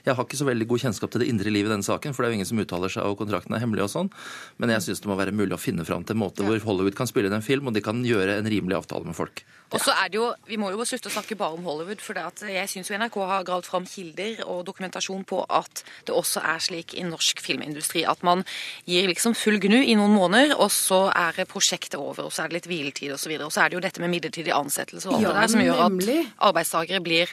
jeg 0.05 0.17
har 0.17 0.25
ikke 0.25 0.41
så 0.41 0.49
veldig 0.49 0.69
god 0.69 0.85
kjennskap 0.85 1.13
til 1.13 1.25
det 1.25 1.31
indre 1.31 1.53
livet 1.53 1.71
i 1.71 1.75
denne 1.75 1.87
saken, 1.87 2.13
for 2.13 2.23
det 2.23 2.29
er 2.29 2.35
jo 2.35 2.41
ingen 2.41 2.51
som 2.51 2.61
uttaler 2.61 2.93
seg, 2.93 3.07
og 3.07 3.17
kontrakten 3.21 3.57
er 3.57 3.63
hemmelig 3.63 3.87
og 3.87 3.93
sånn. 3.95 4.13
Men 4.61 4.75
jeg 4.75 4.85
syns 4.87 5.01
det 5.01 5.09
må 5.09 5.17
være 5.19 5.33
mulig 5.35 5.57
å 5.57 5.61
finne 5.61 5.87
fram 5.87 6.05
til 6.05 6.17
en 6.17 6.23
måte 6.23 6.45
hvor 6.45 6.61
Hollywood 6.67 6.97
kan 6.97 7.09
spille 7.09 7.31
inn 7.31 7.39
en 7.39 7.45
film, 7.45 7.69
og 7.69 7.77
de 7.77 7.85
kan 7.85 8.05
gjøre 8.05 8.37
en 8.37 8.49
rimelig 8.51 8.83
avtale 8.83 9.09
med 9.09 9.17
folk. 9.17 9.43
Og 9.71 9.79
så 9.79 9.93
er 9.95 10.09
det 10.11 10.19
jo, 10.19 10.27
Vi 10.47 10.57
må 10.59 10.71
jo 10.73 10.83
slutte 10.87 11.07
å 11.07 11.13
snakke 11.13 11.37
bare 11.39 11.55
om 11.55 11.63
Hollywood. 11.63 12.01
for 12.01 12.17
Jeg 12.47 12.69
syns 12.69 12.91
NRK 12.91 13.17
har 13.27 13.43
gravd 13.47 13.65
fram 13.65 13.85
kilder 13.85 14.43
og 14.45 14.65
dokumentasjon 14.65 15.23
på 15.23 15.45
at 15.49 15.83
det 16.05 16.15
også 16.15 16.43
er 16.43 16.59
slik 16.59 16.93
i 16.93 17.03
norsk 17.03 17.39
filmindustri 17.39 18.03
at 18.05 18.23
man 18.23 18.43
gir 18.85 19.07
liksom 19.07 19.35
full 19.35 19.59
gnu 19.59 19.79
i 19.81 19.95
noen 19.95 20.11
måneder, 20.11 20.55
og 20.59 20.71
så 20.71 21.11
er 21.15 21.45
prosjektet 21.45 21.99
over, 21.99 22.25
og 22.25 22.31
så 22.31 22.43
er 22.43 22.51
det 22.51 22.59
litt 22.59 22.67
hviletid 22.69 23.13
osv. 23.13 23.31
Og, 23.31 23.39
så 23.39 23.45
og 23.45 23.51
så 23.53 23.61
er 23.61 23.69
det 23.69 23.75
jo 23.77 23.85
dette 23.87 24.01
med 24.01 24.11
midlertidig 24.11 24.53
ansettelse 24.53 25.09
og 25.09 25.15
alt 25.15 25.23
ja, 25.23 25.31
det 25.31 25.41
der 25.41 25.53
som 25.53 25.63
gjør 25.63 25.85
at 25.85 26.33
arbeidstakere 26.51 27.01
blir 27.03 27.31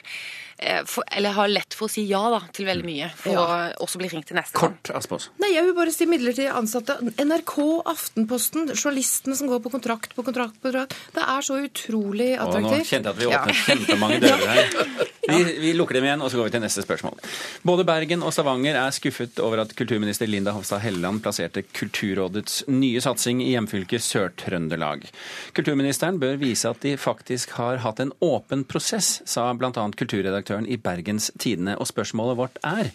for, 0.85 1.07
eller 1.15 1.35
har 1.37 1.51
lett 1.51 1.75
for 1.77 1.87
å 1.87 1.91
si 1.91 2.03
ja 2.09 2.21
da, 2.33 2.41
til 2.55 2.67
veldig 2.67 2.87
mye, 2.87 3.09
for 3.15 3.35
ja. 3.35 3.43
å 3.43 3.85
også 3.85 4.01
bli 4.01 4.09
ringt 4.11 4.27
til 4.29 4.39
neste 4.39 4.57
Kort, 4.59 4.81
gang. 4.83 5.03
Kort, 5.07 5.29
Nei, 5.39 5.53
Jeg 5.55 5.67
vil 5.67 5.75
bare 5.77 5.93
si 5.95 6.07
midlertidig 6.09 6.49
ansatte. 6.51 6.97
NRK, 7.19 7.55
Aftenposten, 7.89 8.73
journalistene 8.75 9.37
som 9.39 9.51
går 9.51 9.63
på 9.63 9.71
kontrakt 9.73 10.15
på 10.17 10.25
kontrakt 10.25 10.59
på 10.59 10.69
kontrakt. 10.69 10.97
Det 11.15 11.23
er 11.23 11.45
så 11.45 11.61
utrolig 11.63 12.33
attraktivt. 12.35 12.83
nå 12.83 12.89
kjente 12.91 13.13
jeg 13.13 13.15
at 13.15 13.21
vi 13.21 13.29
åpnet 13.29 13.55
ja. 13.55 13.69
kjempemange 13.69 14.19
dører 14.25 14.53
her. 14.57 15.07
Vi, 15.29 15.43
vi, 15.59 15.73
lukker 15.77 15.93
dem 15.93 16.07
igjen, 16.07 16.21
og 16.25 16.31
så 16.31 16.39
går 16.39 16.47
vi 16.47 16.51
til 16.55 16.61
neste 16.63 16.81
spørsmål. 16.81 17.19
Både 17.61 17.83
Bergen 17.85 18.23
og 18.25 18.31
Stavanger 18.33 18.79
er 18.81 18.93
skuffet 18.95 19.37
over 19.45 19.61
at 19.61 19.75
kulturminister 19.77 20.25
Linda 20.25 20.55
Hofstad 20.55 20.81
Helleland 20.81 21.21
plasserte 21.21 21.61
Kulturrådets 21.69 22.63
nye 22.71 22.97
satsing 23.03 23.43
i 23.45 23.51
hjemfylket 23.51 24.01
Sør-Trøndelag. 24.01 25.05
Kulturministeren 25.53 26.17
bør 26.17 26.39
vise 26.41 26.71
at 26.71 26.81
de 26.81 26.95
faktisk 26.97 27.53
har 27.59 27.83
hatt 27.83 28.01
en 28.01 28.13
åpen 28.25 28.65
prosess, 28.65 29.19
sa 29.29 29.51
bl.a. 29.53 29.69
kulturredaktør 29.69 30.48
redaktøren 30.49 30.67
i 30.67 30.77
Bergens 30.77 31.31
Tidende. 31.39 31.77
Og 31.77 31.87
spørsmålet 31.87 32.37
vårt 32.37 32.57
er 32.63 32.91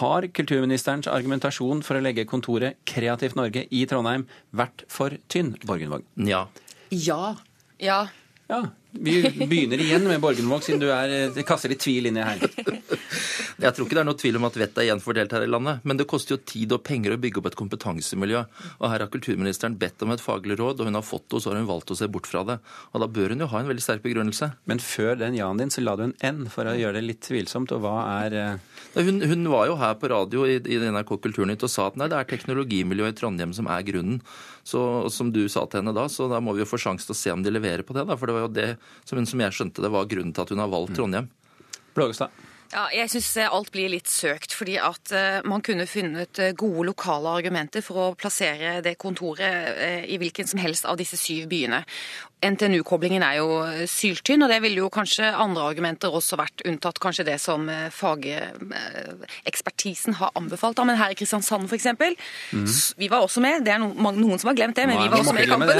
har 0.00 0.26
kulturministerens 0.32 1.06
argumentasjon 1.06 1.82
for 1.82 1.96
å 1.96 2.02
legge 2.02 2.26
kontoret 2.26 2.76
Kreativt 2.86 3.36
Norge 3.36 3.66
i 3.70 3.86
Trondheim 3.86 4.26
vært 4.52 4.84
for 4.88 5.10
tynn, 5.28 5.56
Borgenvåg? 5.66 6.04
Ja. 6.16 6.46
Ja. 6.90 7.36
Ja. 7.80 8.08
Ja, 8.48 8.64
Vi 8.92 9.46
begynner 9.46 9.80
igjen 9.80 10.08
med 10.08 10.20
Borgenvåg, 10.22 10.64
siden 10.66 10.82
du 10.82 10.90
er, 10.90 11.30
kaster 11.46 11.72
litt 11.72 11.82
tvil 11.84 12.10
inn 12.10 12.18
i 12.18 12.26
her. 12.26 12.42
Jeg 13.60 13.76
tror 13.76 13.84
ikke 13.84 13.96
det 13.98 14.00
er 14.00 14.08
noe 14.08 14.16
tvil 14.16 14.38
om 14.38 14.46
at 14.48 14.54
vettet 14.56 14.78
er 14.80 14.86
gjenfordelt 14.88 15.10
fordelt 15.10 15.34
her 15.34 15.44
i 15.44 15.50
landet. 15.50 15.84
Men 15.84 15.98
det 15.98 16.06
koster 16.08 16.34
jo 16.34 16.40
tid 16.46 16.72
og 16.72 16.82
penger 16.86 17.14
å 17.14 17.20
bygge 17.20 17.40
opp 17.40 17.50
et 17.50 17.58
kompetansemiljø. 17.58 18.42
Og 18.80 18.86
her 18.88 19.04
har 19.04 19.10
kulturministeren 19.12 19.76
bedt 19.80 20.02
om 20.04 20.12
et 20.14 20.22
faglig 20.22 20.56
råd, 20.60 20.80
og 20.80 20.88
hun 20.88 20.96
har 20.98 21.04
fått 21.04 21.28
det, 21.28 21.36
og 21.36 21.42
så 21.42 21.52
har 21.52 21.60
hun 21.60 21.68
valgt 21.68 21.92
å 21.92 21.98
se 21.98 22.08
bort 22.08 22.28
fra 22.30 22.44
det. 22.46 22.58
Og 22.94 23.04
da 23.04 23.08
bør 23.10 23.34
hun 23.34 23.44
jo 23.44 23.50
ha 23.50 23.60
en 23.60 23.70
veldig 23.70 23.84
sterk 23.84 24.04
begrunnelse. 24.04 24.52
Men 24.70 24.82
før 24.82 25.18
den 25.20 25.36
ja-en 25.38 25.60
din, 25.60 25.72
så 25.72 25.84
la 25.84 25.96
du 25.98 26.06
en 26.08 26.16
N 26.24 26.46
for 26.52 26.68
å 26.68 26.76
gjøre 26.76 26.98
det 26.98 27.06
litt 27.06 27.22
tvilsomt. 27.26 27.74
Og 27.76 27.84
hva 27.84 27.96
er 28.24 28.38
eh, 28.38 28.80
hun, 28.96 29.20
hun, 29.20 29.44
var 29.52 29.68
jo 29.68 29.76
her 29.80 29.96
på 30.00 30.10
radio 30.12 30.46
i, 30.48 30.58
i 30.60 30.80
NRK 30.80 31.16
Kulturnytt 31.20 31.66
og 31.66 31.72
sa 31.72 31.90
at 31.90 31.98
nei, 32.00 32.08
det 32.10 32.18
er 32.18 32.30
teknologimiljøet 32.30 33.16
i 33.16 33.20
Trondheim 33.20 33.54
som 33.56 33.68
er 33.70 33.84
grunnen. 33.86 34.22
Så, 34.64 34.80
som 35.12 35.30
du 35.32 35.46
sa 35.48 35.64
til 35.66 35.80
henne 35.80 35.94
da, 35.96 36.04
så 36.12 36.28
da 36.30 36.40
må 36.42 36.52
vi 36.54 36.62
jo 36.62 36.68
få 36.68 36.78
sjanse 36.80 37.08
til 37.08 37.16
å 37.16 37.18
se 37.18 37.32
om 37.32 37.44
de 37.44 37.52
leverer 37.52 37.84
på 37.86 37.96
det. 37.96 38.04
da, 38.08 38.16
For 38.20 38.28
det 38.28 38.36
var 38.36 38.46
jo 38.46 38.54
det 38.54 38.68
som 39.04 39.20
hun 39.20 39.28
som 39.28 39.42
jeg 39.42 39.56
skjønte 39.56 39.84
det 39.84 39.92
var 39.92 40.08
grunnen 40.10 40.36
til 40.36 40.46
at 40.46 40.54
hun 40.54 40.62
har 40.62 40.70
valgt 40.72 40.94
mm. 40.94 41.00
Trondheim. 41.00 41.28
Blågestad. 41.96 42.46
Ja, 42.70 42.84
jeg 42.94 43.10
syns 43.10 43.32
alt 43.42 43.72
blir 43.74 43.90
litt 43.90 44.06
søkt, 44.06 44.52
fordi 44.54 44.76
at 44.78 45.10
uh, 45.10 45.40
man 45.42 45.62
kunne 45.66 45.88
funnet 45.90 46.38
uh, 46.38 46.52
gode 46.54 46.84
lokale 46.86 47.32
argumenter 47.40 47.82
for 47.82 47.98
å 47.98 48.12
plassere 48.14 48.76
det 48.86 48.94
kontoret 48.94 50.06
i 50.06 50.20
hvilken 50.22 50.46
som 50.46 50.62
helst 50.62 50.86
av 50.86 51.00
disse 51.00 51.18
syv 51.18 51.48
byene. 51.50 51.82
NTNU-koblingen 52.40 53.22
er 53.24 53.34
jo 53.40 53.48
syltynn, 53.90 54.42
og 54.44 54.50
det 54.52 54.60
ville 54.64 54.80
jo 54.80 54.88
kanskje 54.92 55.26
andre 55.30 55.62
argumenter 55.70 56.08
også 56.16 56.34
vært, 56.40 56.58
unntatt 56.68 56.98
kanskje 57.02 57.28
det 57.28 57.38
som 57.42 57.60
fagekspertisen 57.94 60.12
har 60.20 60.30
anbefalt. 60.38 60.78
Men 60.86 61.00
her 61.00 61.10
i 61.12 61.18
Kristiansand 61.18 61.64
f.eks. 61.68 61.86
Mm. 62.52 62.66
Vi 63.00 63.06
var 63.12 63.20
også 63.26 63.40
med. 63.44 63.56
Det 63.66 63.72
er 63.74 63.80
noen 63.82 64.38
som 64.40 64.48
har 64.50 64.58
glemt 64.58 64.76
det, 64.78 64.84
men 64.88 64.96
vi 65.02 65.10
var 65.12 65.18
også 65.20 65.36
med 65.36 65.44
i 65.44 65.50
kampen. 65.50 65.70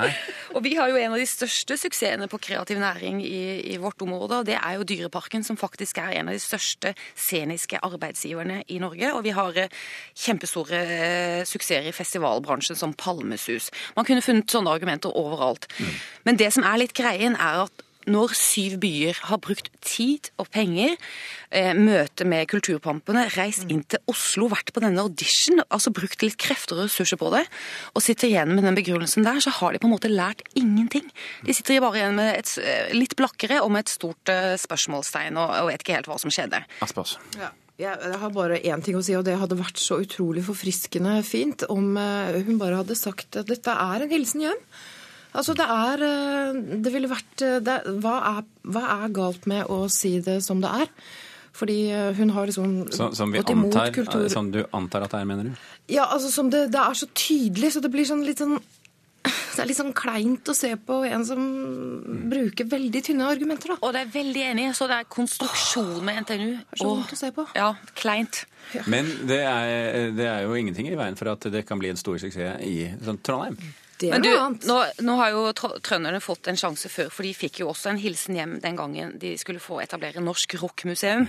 og 0.56 0.60
vi 0.66 0.72
har 0.78 0.86
jo 0.90 0.96
en 0.98 1.12
av 1.14 1.20
de 1.20 1.30
største 1.30 1.74
suksessene 1.78 2.26
på 2.30 2.42
kreativ 2.42 2.78
næring 2.82 3.16
i, 3.24 3.72
i 3.74 3.76
vårt 3.80 4.02
område, 4.02 4.34
og 4.40 4.46
det 4.48 4.58
er 4.58 4.72
jo 4.76 4.88
Dyreparken, 4.90 5.42
som 5.46 5.56
faktisk 5.60 5.94
er 6.02 6.10
en 6.18 6.28
av 6.30 6.34
de 6.36 6.42
største 6.42 6.88
sceniske 7.14 7.76
arbeidsgiverne 7.86 8.56
i 8.68 8.78
Norge. 8.82 9.08
Og 9.14 9.20
vi 9.26 9.32
har 9.36 9.52
eh, 9.62 9.72
kjempestore 10.18 10.78
eh, 10.80 11.42
suksesser 11.48 11.86
i 11.86 11.92
festivalbransjen 11.94 12.76
som 12.78 12.92
Palmesus. 12.98 13.70
Man 13.96 14.06
kunne 14.08 14.24
funnet 14.24 14.50
sånne 14.50 14.72
argumenter 14.74 15.10
overalt. 15.16 15.64
Mm. 15.78 15.99
Men 16.24 16.40
det 16.40 16.52
som 16.56 16.66
er 16.66 16.82
litt 16.82 16.96
greien, 16.96 17.36
er 17.36 17.64
at 17.66 17.86
når 18.08 18.32
syv 18.38 18.76
byer 18.80 19.18
har 19.28 19.40
brukt 19.42 19.68
tid 19.84 20.30
og 20.40 20.48
penger, 20.54 20.96
eh, 21.52 21.72
møte 21.76 22.24
med 22.24 22.48
kulturpampene, 22.48 23.26
reist 23.36 23.66
inn 23.68 23.82
til 23.84 24.00
Oslo, 24.08 24.48
vært 24.48 24.72
på 24.72 24.80
denne 24.80 25.02
audition, 25.04 25.60
altså 25.68 25.92
brukt 25.92 26.22
litt 26.24 26.38
krefter 26.40 26.78
og 26.78 26.88
ressurser 26.88 27.20
på 27.20 27.30
det, 27.34 27.44
og 27.94 28.02
sitter 28.02 28.30
igjen 28.30 28.54
med 28.54 28.64
den 28.64 28.78
begrunnelsen 28.78 29.26
der, 29.26 29.40
så 29.40 29.52
har 29.52 29.72
de 29.72 29.82
på 29.82 29.88
en 29.88 29.94
måte 29.94 30.12
lært 30.12 30.42
ingenting. 30.54 31.10
De 31.44 31.52
sitter 31.52 31.80
bare 31.80 32.00
igjen 32.00 32.16
med 32.16 32.38
et 32.38 32.54
eh, 32.62 32.94
litt 32.96 33.16
blakkere 33.16 33.60
og 33.60 33.72
med 33.74 33.84
et 33.84 33.92
stort 33.92 34.32
eh, 34.32 34.56
spørsmålstegn 34.60 35.36
og, 35.36 35.56
og 35.60 35.68
vet 35.70 35.84
ikke 35.84 35.98
helt 35.98 36.08
hva 36.10 36.20
som 36.20 36.32
skjedde. 36.32 36.64
Aspers. 36.80 37.18
Ja. 37.38 37.52
Jeg 37.80 37.96
har 38.20 38.32
bare 38.36 38.58
én 38.60 38.82
ting 38.84 38.92
å 38.98 39.00
si, 39.00 39.14
og 39.16 39.24
det 39.24 39.38
hadde 39.40 39.56
vært 39.56 39.78
så 39.80 40.02
utrolig 40.02 40.42
forfriskende 40.44 41.14
fint 41.24 41.62
om 41.72 41.94
hun 41.96 42.58
bare 42.60 42.82
hadde 42.82 42.92
sagt 42.92 43.38
at 43.40 43.48
dette 43.48 43.72
er 43.72 44.04
en 44.04 44.12
hilsen 44.12 44.44
hjem. 44.44 44.58
Altså, 45.30 45.54
det 45.54 45.66
er 45.66 46.04
eh, 46.06 46.60
Det 46.84 46.92
ville 46.94 47.10
vært 47.10 47.44
eh, 47.46 47.58
det, 47.64 47.80
hva, 48.02 48.14
er, 48.36 48.46
hva, 48.66 48.86
er, 48.96 49.10
galt 49.14 49.46
med 49.50 49.68
å 49.70 49.84
si 49.92 50.16
det 50.24 50.40
som 50.46 50.62
det 50.62 50.72
er? 50.84 50.90
Fordi 51.56 51.78
eh, 51.94 52.10
hun 52.18 52.32
har 52.34 52.50
liksom 52.50 52.74
så, 52.94 53.10
som 53.16 53.32
gått 53.34 53.52
imot 53.52 53.70
antar, 53.70 53.94
kultur 53.94 54.26
Som 54.32 54.50
du 54.54 54.62
antar 54.76 55.06
at 55.06 55.14
det 55.14 55.22
er, 55.22 55.30
mener 55.30 55.50
du? 55.50 55.64
Ja, 55.90 56.08
altså 56.08 56.32
som 56.34 56.50
det, 56.52 56.68
det 56.74 56.82
er 56.82 56.98
så 56.98 57.10
tydelig, 57.14 57.74
så 57.74 57.82
det 57.84 57.92
blir 57.94 58.08
sånn 58.08 58.24
litt 58.26 58.42
sånn 58.42 58.58
det 59.24 59.64
er 59.64 59.68
litt 59.68 59.78
sånn 59.78 59.92
kleint 59.96 60.48
å 60.48 60.54
se 60.56 60.70
på 60.80 61.00
en 61.04 61.24
som 61.26 61.40
bruker 62.30 62.68
veldig 62.70 63.02
tynne 63.04 63.26
argumenter. 63.28 63.74
da. 63.74 63.78
Og 63.84 63.92
det 63.92 64.04
er 64.06 64.14
veldig 64.14 64.44
enig. 64.52 64.68
Så 64.78 64.88
det 64.88 65.00
er 65.00 65.10
konstruksjon 65.10 66.00
med 66.06 66.22
NTNU. 66.24 66.48
Det 66.54 66.78
er 66.78 66.80
så 66.80 66.88
vondt 66.88 67.12
å 67.12 67.18
se 67.20 67.30
på. 67.36 67.44
Ja, 67.58 67.74
kleint. 67.98 68.44
Ja. 68.76 68.86
Men 68.90 69.10
det 69.28 69.42
er, 69.44 70.10
det 70.16 70.26
er, 70.30 70.46
jo 70.46 70.56
ingenting 70.56 70.88
i 70.88 70.96
veien 70.96 71.18
for 71.18 71.32
at 71.32 71.44
det 71.52 71.66
kan 71.68 71.80
bli 71.80 71.90
en 71.92 72.00
stor 72.00 72.16
suksess 72.22 72.62
i 72.64 72.76
sånn, 73.04 73.20
Trondheim. 73.26 73.58
Det 74.00 74.14
er 74.16 74.22
noe 74.22 74.40
annet. 74.46 74.64
Nå, 74.64 74.78
nå, 75.04 75.18
har 75.20 75.34
jo 75.34 75.42
trønderne 75.52 76.22
fått 76.24 76.48
en 76.48 76.56
sjanse 76.56 76.88
før, 76.88 77.10
for 77.12 77.26
de 77.26 77.34
fikk 77.36 77.60
jo 77.60 77.68
også 77.74 77.90
en 77.92 78.00
hilsen 78.00 78.38
hjem 78.38 78.56
den 78.62 78.78
gangen 78.78 79.18
de 79.20 79.34
skulle 79.40 79.60
få 79.60 79.82
etablere 79.84 80.24
Norsk 80.24 80.56
rockmuseum. 80.62 81.26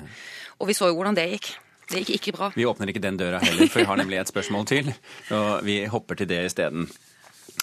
Og 0.61 0.71
vi 0.71 0.77
så 0.77 0.87
jo 0.87 0.95
hvordan 0.95 1.19
det 1.19 1.27
gikk. 1.33 1.51
Det 1.91 2.05
gikk 2.05 2.13
ikke 2.15 2.37
bra. 2.37 2.51
Vi 2.55 2.63
åpner 2.63 2.87
ikke 2.87 3.03
den 3.03 3.19
døra 3.19 3.41
heller, 3.43 3.67
for 3.67 3.81
vi 3.81 3.89
har 3.89 3.99
nemlig 3.99 4.21
et 4.21 4.31
spørsmål 4.31 4.69
til. 4.69 4.93
Og 5.35 5.65
vi 5.67 5.81
hopper 5.91 6.21
til 6.21 6.29
det 6.31 6.45
isteden. 6.47 6.87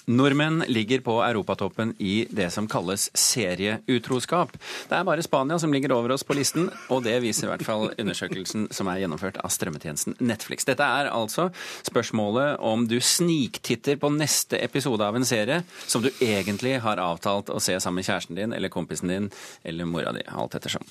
Nordmenn 0.08 0.62
ligger 0.68 1.00
på 1.04 1.18
europatoppen 1.22 1.94
i 1.98 2.26
det 2.30 2.48
som 2.50 2.68
kalles 2.68 3.08
serieutroskap. 3.14 4.54
Det 4.88 4.96
er 4.96 5.04
bare 5.04 5.24
Spania 5.24 5.58
som 5.60 5.72
ligger 5.72 5.92
over 5.92 6.14
oss 6.14 6.24
på 6.24 6.36
listen, 6.38 6.70
og 6.88 7.02
det 7.04 7.18
viser 7.24 7.48
i 7.48 7.50
hvert 7.52 7.66
fall 7.66 7.90
undersøkelsen 7.92 8.68
som 8.74 8.88
er 8.88 9.02
gjennomført 9.02 9.40
av 9.44 9.52
strømmetjenesten 9.52 10.16
Netflix. 10.24 10.64
Dette 10.68 10.86
er 10.86 11.12
altså 11.12 11.50
spørsmålet 11.86 12.56
om 12.64 12.88
du 12.88 12.98
sniktitter 13.04 14.00
på 14.00 14.10
neste 14.16 14.60
episode 14.64 15.04
av 15.04 15.18
en 15.18 15.28
serie 15.28 15.62
som 15.86 16.04
du 16.04 16.10
egentlig 16.24 16.78
har 16.84 17.02
avtalt 17.02 17.52
å 17.52 17.60
se 17.60 17.76
sammen 17.76 18.00
med 18.00 18.08
kjæresten 18.08 18.38
din 18.38 18.56
eller 18.56 18.72
kompisen 18.72 19.12
din 19.12 19.30
eller 19.62 19.88
mora 19.88 20.12
di, 20.16 20.24
alt 20.28 20.56
ettersom. 20.56 20.84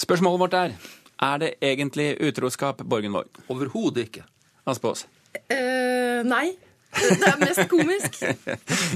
Spørsmålet 0.00 0.46
vårt 0.46 0.60
er 0.64 0.78
er 1.24 1.38
det 1.38 1.54
egentlig 1.62 2.16
utroskap, 2.20 2.82
Borgen 2.82 3.14
Våg? 3.14 3.28
Overhodet 3.48 4.08
ikke. 4.08 4.24
Aspås? 4.66 5.06
Uh, 5.50 6.24
nei. 6.26 6.54
Det 6.94 7.28
er 7.28 7.40
mest 7.42 7.64
komisk. 7.70 8.20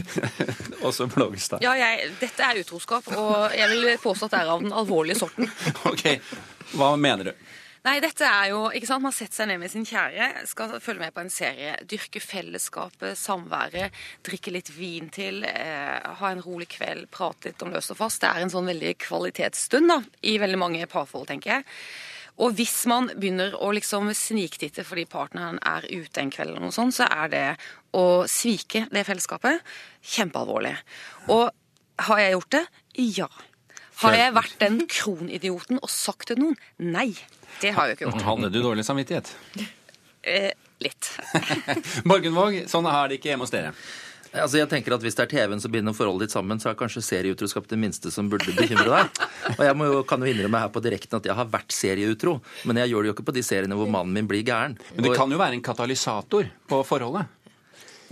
Også 0.87 1.09
Blågestad. 1.13 1.63
Ja, 1.65 1.75
jeg, 1.79 2.13
dette 2.21 2.47
er 2.47 2.63
utroskap, 2.63 3.09
og 3.15 3.55
jeg 3.57 3.71
vil 3.75 3.93
påstå 4.03 4.29
at 4.29 4.37
det 4.37 4.43
er 4.43 4.53
av 4.55 4.65
den 4.65 4.75
alvorlige 4.75 5.19
sorten. 5.21 5.51
Ok, 5.91 6.05
Hva 6.77 6.95
mener 7.01 7.31
du? 7.31 7.47
Nei, 7.87 8.01
dette 8.03 8.27
er 8.27 8.51
jo, 8.51 8.65
ikke 8.75 8.89
sant, 8.89 9.05
Man 9.05 9.15
setter 9.15 9.39
seg 9.39 9.49
ned 9.49 9.61
med 9.63 9.71
sin 9.73 9.87
kjære, 9.87 10.27
skal 10.51 10.75
følge 10.83 11.07
med 11.07 11.15
på 11.15 11.23
en 11.23 11.33
serie. 11.33 11.77
Dyrke 11.89 12.21
fellesskapet, 12.21 13.17
samværet, 13.17 13.95
drikke 14.27 14.53
litt 14.53 14.69
vin 14.75 15.09
til, 15.15 15.45
eh, 15.47 15.97
ha 16.21 16.33
en 16.33 16.43
rolig 16.45 16.69
kveld, 16.75 17.07
prate 17.15 17.49
litt 17.53 17.65
om 17.65 17.73
løst 17.73 17.95
og 17.95 18.01
fast. 18.03 18.21
Det 18.21 18.29
er 18.29 18.45
en 18.45 18.53
sånn 18.53 18.69
veldig 18.69 18.93
kvalitetsstund 19.07 19.95
da, 19.95 20.03
i 20.23 20.37
veldig 20.43 20.61
mange 20.61 20.91
parforhold, 20.91 21.31
tenker 21.31 21.55
jeg. 21.59 21.69
Og 22.39 22.55
hvis 22.59 22.85
man 22.91 23.11
begynner 23.19 23.57
å 23.59 23.73
liksom 23.75 24.13
sniktitte 24.15 24.85
fordi 24.87 25.05
partneren 25.11 25.59
er 25.67 25.87
ute 25.91 26.23
en 26.23 26.31
kveld, 26.31 26.53
eller 26.53 26.69
noe 26.69 26.75
sånt, 26.75 26.95
så 26.95 27.09
er 27.11 27.33
det 27.33 27.45
å 27.99 28.25
svike 28.31 28.87
det 28.93 29.05
fellesskapet 29.09 29.65
kjempealvorlig. 30.15 30.77
Og 31.35 31.49
har 32.09 32.23
jeg 32.23 32.37
gjort 32.37 32.55
det? 32.55 32.65
Ja. 33.19 33.29
Har 34.05 34.15
jeg 34.15 34.35
vært 34.37 34.61
den 34.61 34.79
kronidioten 34.87 35.81
og 35.83 35.91
sagt 35.91 36.31
til 36.31 36.39
noen? 36.39 36.59
Nei, 36.79 37.11
det 37.63 37.75
har 37.75 37.89
jeg 37.91 37.99
ikke 37.99 38.07
gjort. 38.07 38.27
Hadde 38.29 38.53
du 38.55 38.61
dårlig 38.63 38.87
samvittighet? 38.87 39.33
Eh, 40.23 40.53
litt. 40.85 41.11
Borgenvåg, 42.09 42.63
sånn 42.71 42.87
er 42.87 43.11
det 43.11 43.19
ikke 43.19 43.33
hjemme 43.33 43.49
hos 43.49 43.55
dere. 43.55 43.75
Altså 44.33 44.61
jeg 44.61 44.69
tenker 44.71 44.95
at 44.97 45.05
Hvis 45.05 45.17
det 45.17 45.25
er 45.27 45.31
TV-en 45.33 45.63
som 45.63 45.73
binder 45.73 45.97
forholdet 45.97 46.29
ditt 46.29 46.37
sammen, 46.37 46.61
så 46.61 46.71
er 46.71 46.79
kanskje 46.79 47.05
serieutroskap 47.05 47.69
det 47.71 47.79
minste 47.81 48.13
som 48.15 48.29
burde 48.31 48.53
bekymre 48.57 48.89
deg. 48.89 49.23
Og 49.55 49.63
Jeg 49.65 49.77
jo, 49.89 50.03
kan 50.09 50.21
jo 50.25 50.31
innrømme 50.33 50.63
her 50.65 50.73
på 50.75 50.83
direkten 50.85 51.21
at 51.21 51.29
jeg 51.29 51.37
har 51.39 51.49
vært 51.49 51.73
serieutro, 51.75 52.39
men 52.69 52.83
jeg 52.83 52.93
gjør 52.93 53.05
det 53.07 53.11
jo 53.11 53.17
ikke 53.17 53.29
på 53.31 53.37
de 53.39 53.45
seriene 53.47 53.79
hvor 53.79 53.91
mannen 53.91 54.13
min 54.15 54.29
blir 54.29 54.45
gæren. 54.47 54.77
Men 54.95 55.09
det 55.09 55.17
kan 55.17 55.33
jo 55.33 55.41
være 55.41 55.59
en 55.59 55.65
katalysator 55.65 56.51
på 56.69 56.83
forholdet? 56.87 57.31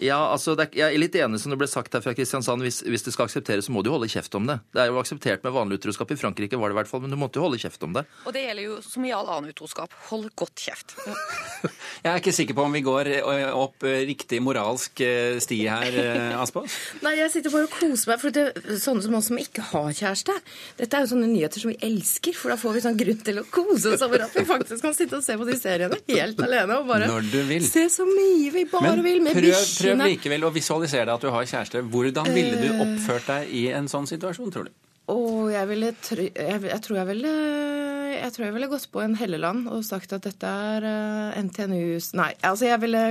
Ja, 0.02 0.18
altså, 0.32 0.52
er, 0.61 0.68
Jeg 0.76 0.92
er 0.92 1.00
litt 1.00 1.16
enig 1.16 1.40
som 1.40 1.52
det 1.52 1.59
ble 1.61 1.68
sagt 1.70 1.94
her 1.96 2.02
fra 2.04 2.12
Kristiansand. 2.16 2.64
Hvis, 2.64 2.82
hvis, 2.85 3.04
det 3.06 3.14
skal 3.14 3.30
aksepteres, 3.30 3.68
så 3.68 3.74
må 3.74 3.82
du 3.85 3.90
holde 3.92 4.09
kjeft 4.12 4.35
om 4.37 4.48
det. 4.48 4.59
Det 4.74 4.82
er 4.82 4.90
jo 4.90 5.00
akseptert 5.00 5.44
med 5.46 5.54
vanlig 5.56 5.80
utroskap. 5.80 6.12
I 6.12 6.18
Frankrike 6.20 6.61
var 6.61 6.70
det 6.70 6.76
i 6.76 6.78
hvert 6.80 6.90
fall, 6.90 7.02
men 7.04 7.14
du 7.14 7.18
måtte 7.20 7.40
jo 7.40 7.46
holde 7.46 7.61
kjeft 7.62 7.82
om 7.87 7.96
det. 7.96 8.04
Og 8.26 8.37
det 8.37 8.44
gjelder 8.44 8.68
jo 8.68 8.78
som 8.85 9.06
i 9.09 9.12
all 9.16 9.30
annen 9.32 9.54
utroskap. 9.54 9.94
Hold 10.11 10.28
godt 10.37 10.66
kjeft. 10.66 10.96
Jeg 12.04 12.11
er 12.12 12.20
ikke 12.20 12.35
sikker 12.37 12.56
på 12.59 12.66
om 12.66 12.76
vi 12.76 12.85
går 12.87 13.11
eh, 13.16 13.48
opp 13.56 13.87
eh, 13.88 14.04
riktig 14.06 14.38
moralsk 14.44 15.00
eh, 15.04 15.38
sti 15.42 15.62
her, 15.66 15.96
Aspaas. 16.38 16.76
Nei, 17.04 17.16
jeg 17.18 17.32
sitter 17.32 17.52
bare 17.54 17.66
og 17.66 17.72
koser 17.72 18.12
meg. 18.12 18.20
For 18.22 18.35
det 18.35 18.44
er 18.52 18.80
sånne 18.80 19.04
som 19.06 19.16
oss 19.18 19.30
som 19.30 19.40
ikke 19.40 19.64
har 19.72 19.88
kjæreste 19.96 20.35
Dette 20.78 20.98
er 20.98 21.04
jo 21.04 21.11
sånne 21.14 21.28
nyheter 21.30 21.62
som 21.62 21.72
vi 21.72 21.78
elsker, 21.87 22.37
for 22.37 22.52
da 22.52 22.59
får 22.61 22.76
vi 22.76 22.82
sånn 22.85 23.00
grunn 23.00 23.22
til 23.26 23.40
å 23.40 23.46
kose 23.50 23.94
oss 23.94 24.04
over 24.06 24.26
at 24.26 24.37
vi 24.37 24.44
faktisk 24.46 24.85
kan 24.85 24.94
sitte 24.96 25.18
og 25.18 25.24
se 25.24 25.37
på 25.40 25.48
de 25.48 25.56
seriene 25.59 25.98
helt 26.12 26.42
alene 26.44 26.78
og 26.78 26.90
bare 26.90 27.09
se 27.64 27.87
så 27.92 28.06
mye 28.06 28.52
vi 28.54 28.64
bare 28.70 28.92
Men 28.92 29.02
vil 29.06 29.22
med. 29.24 29.37
Prøv 29.37 29.86
likevel 29.94 30.49
å 30.49 30.53
visualisere 30.55 31.07
deg 31.07 31.14
at 31.14 31.27
du 31.27 31.31
har 31.35 31.46
kjæreste. 31.46 31.85
Hvordan 31.92 32.33
ville 32.35 32.59
du 32.61 32.83
oppført 32.85 33.31
deg 33.31 33.55
i 33.55 33.68
en 33.77 33.88
sånn 33.90 34.09
situasjon, 34.11 34.53
tror 34.55 34.68
du? 34.68 34.75
Oh, 35.07 35.46
jeg 35.53 35.68
ville 35.70 35.92
jeg, 35.94 36.33
jeg, 36.66 36.79
tror 36.83 36.96
jeg 36.99 37.07
ville 37.07 37.33
Jeg 38.16 38.33
tror 38.35 38.44
jeg 38.49 38.55
ville 38.57 38.68
gått 38.72 38.88
på 38.90 39.05
en 39.05 39.14
Helleland 39.14 39.68
og 39.70 39.85
sagt 39.87 40.16
at 40.16 40.27
dette 40.27 40.51
er 40.51 40.83
uh, 40.83 41.37
NTNUs 41.46 42.11
Nei, 42.18 42.33
altså 42.42 42.66
jeg 42.66 42.83
ville, 42.83 43.03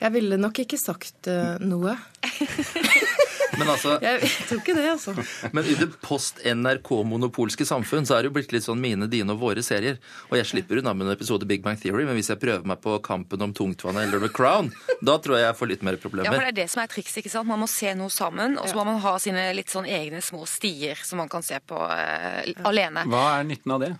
jeg 0.00 0.14
ville 0.16 0.40
nok 0.40 0.58
ikke 0.64 0.80
sagt 0.80 1.30
uh, 1.30 1.54
noe. 1.62 1.94
Men 3.58 3.72
altså, 3.72 3.96
jeg 4.02 4.30
tror 4.48 4.60
ikke 4.62 4.76
det, 4.76 4.86
altså. 4.92 5.14
Men 5.54 5.66
i 5.68 5.74
det 5.78 5.88
post-NRK-monopolske 6.04 7.66
samfunn 7.68 8.06
så 8.08 8.16
er 8.16 8.24
det 8.24 8.30
jo 8.30 8.36
blitt 8.38 8.54
litt 8.54 8.66
sånn 8.66 8.80
mine, 8.82 9.08
dine 9.10 9.34
og 9.34 9.42
våre 9.42 9.64
serier. 9.66 9.98
Og 10.30 10.38
jeg 10.38 10.48
slipper 10.52 10.80
unna 10.82 10.94
med 10.96 11.08
en 11.08 11.16
episode 11.16 11.48
Big 11.48 11.64
Bang 11.64 11.78
Theory, 11.80 12.06
men 12.08 12.18
hvis 12.18 12.30
jeg 12.32 12.40
prøver 12.42 12.66
meg 12.68 12.82
på 12.84 12.96
Kampen 13.04 13.44
om 13.44 13.54
tungtvannet 13.56 14.08
eller 14.08 14.22
The 14.24 14.32
Crown, 14.34 14.70
da 15.04 15.18
tror 15.22 15.38
jeg 15.38 15.48
jeg 15.48 15.58
får 15.60 15.72
litt 15.74 15.86
mer 15.86 16.00
problemer. 16.00 16.30
Ja, 16.30 16.34
for 16.36 16.46
det 16.46 16.54
er 16.54 16.60
det 16.62 16.68
som 16.72 16.82
er 16.84 16.92
trikset, 16.92 17.22
ikke 17.22 17.34
sant. 17.34 17.50
Man 17.50 17.62
må 17.62 17.70
se 17.70 17.94
noe 17.98 18.12
sammen, 18.12 18.58
og 18.60 18.70
så 18.70 18.78
må 18.78 18.86
man 18.88 19.00
ha 19.04 19.16
sine 19.22 19.48
litt 19.56 19.72
sånn 19.72 19.88
egne 19.88 20.22
små 20.24 20.44
stier 20.48 20.98
som 21.04 21.22
man 21.22 21.30
kan 21.32 21.44
se 21.46 21.58
på 21.58 21.78
uh, 21.78 22.68
alene. 22.68 23.06
Hva 23.08 23.24
er 23.38 23.48
nytten 23.48 23.74
av 23.74 23.84
det? 23.84 23.94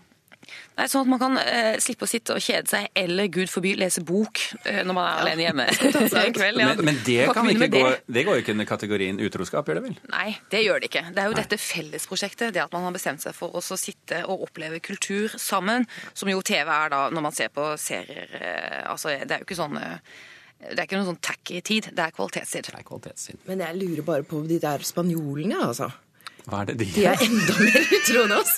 Nei, 0.79 0.87
sånn 0.91 1.05
at 1.05 1.11
man 1.11 1.21
kan 1.21 1.39
eh, 1.41 1.77
slippe 1.83 2.07
å 2.07 2.11
sitte 2.11 2.37
og 2.37 2.43
kjede 2.43 2.71
seg, 2.71 2.87
eller 2.97 3.27
gud 3.35 3.51
forby 3.51 3.73
lese 3.79 4.03
bok 4.07 4.41
eh, 4.63 4.81
når 4.87 4.97
man 4.97 5.09
er 5.09 5.23
alene 5.25 5.45
hjemme 5.47 5.67
en 6.23 6.37
kveld. 6.37 6.63
Ja. 6.63 6.71
Men, 6.71 6.85
men 6.87 7.01
det, 7.07 7.19
kan 7.35 7.51
ikke 7.51 7.71
gå, 7.73 7.85
det 8.07 8.25
går 8.29 8.39
jo 8.39 8.45
ikke 8.45 8.55
under 8.57 8.69
kategorien 8.69 9.21
utroskap, 9.25 9.69
gjør 9.69 9.81
det 9.81 9.85
vel? 9.89 9.99
Nei, 10.15 10.29
det 10.55 10.63
gjør 10.65 10.83
det 10.83 10.91
ikke. 10.93 11.05
Det 11.11 11.25
er 11.25 11.31
jo 11.31 11.37
Nei. 11.37 11.43
dette 11.43 11.61
fellesprosjektet, 11.63 12.55
det 12.57 12.65
at 12.65 12.75
man 12.77 12.89
har 12.89 12.97
bestemt 12.97 13.25
seg 13.25 13.37
for 13.37 13.59
å 13.59 13.65
sitte 13.81 14.23
og 14.31 14.49
oppleve 14.49 14.81
kultur 14.85 15.35
sammen, 15.35 15.87
som 16.15 16.31
jo 16.31 16.43
TV 16.47 16.71
er 16.71 16.95
da 16.95 17.05
når 17.13 17.29
man 17.29 17.37
ser 17.37 17.53
på 17.55 17.71
serier. 17.81 18.35
Eh, 18.39 18.83
altså, 18.89 19.15
det 19.19 19.35
er 19.35 19.43
jo 19.43 19.49
ikke 19.49 19.59
sånn 19.59 19.79
eh, 19.83 20.19
det 20.59 20.75
er 20.75 20.89
ikke 20.89 20.99
noen 20.99 21.13
sånn 21.13 21.23
tacky 21.23 21.61
tid, 21.63 21.93
det 21.95 22.03
er 22.03 22.15
kvalitetstid. 22.17 22.67
Det 22.73 22.81
er 22.81 22.87
kvalitetstid. 22.87 23.43
Men 23.47 23.61
jeg 23.63 23.79
lurer 23.79 24.07
bare 24.07 24.25
på 24.27 24.41
de 24.49 24.59
der 24.63 24.83
spanjolene, 24.83 25.61
altså. 25.69 25.87
Hva 26.49 26.63
er 26.65 26.71
det 26.71 26.79
de 26.81 26.89
De 26.97 27.05
er 27.07 27.23
enda 27.23 27.55
mer 27.61 27.93
utro 27.99 28.25
enn 28.25 28.35
oss. 28.39 28.57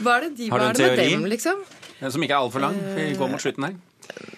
Hva 0.00 0.18
er 0.18 0.28
det, 0.28 0.34
de, 0.40 0.50
Har 0.52 0.62
du 0.62 0.68
en 0.70 0.78
teori? 0.78 1.08
Dem, 1.12 1.26
liksom? 1.30 1.64
Som 2.02 2.24
ikke 2.24 2.34
er 2.34 2.40
altfor 2.40 2.64
lang? 2.64 2.78
Vi 2.96 3.12
går 3.18 3.30
mot 3.30 3.42
slutten 3.42 3.68
her. 3.68 3.80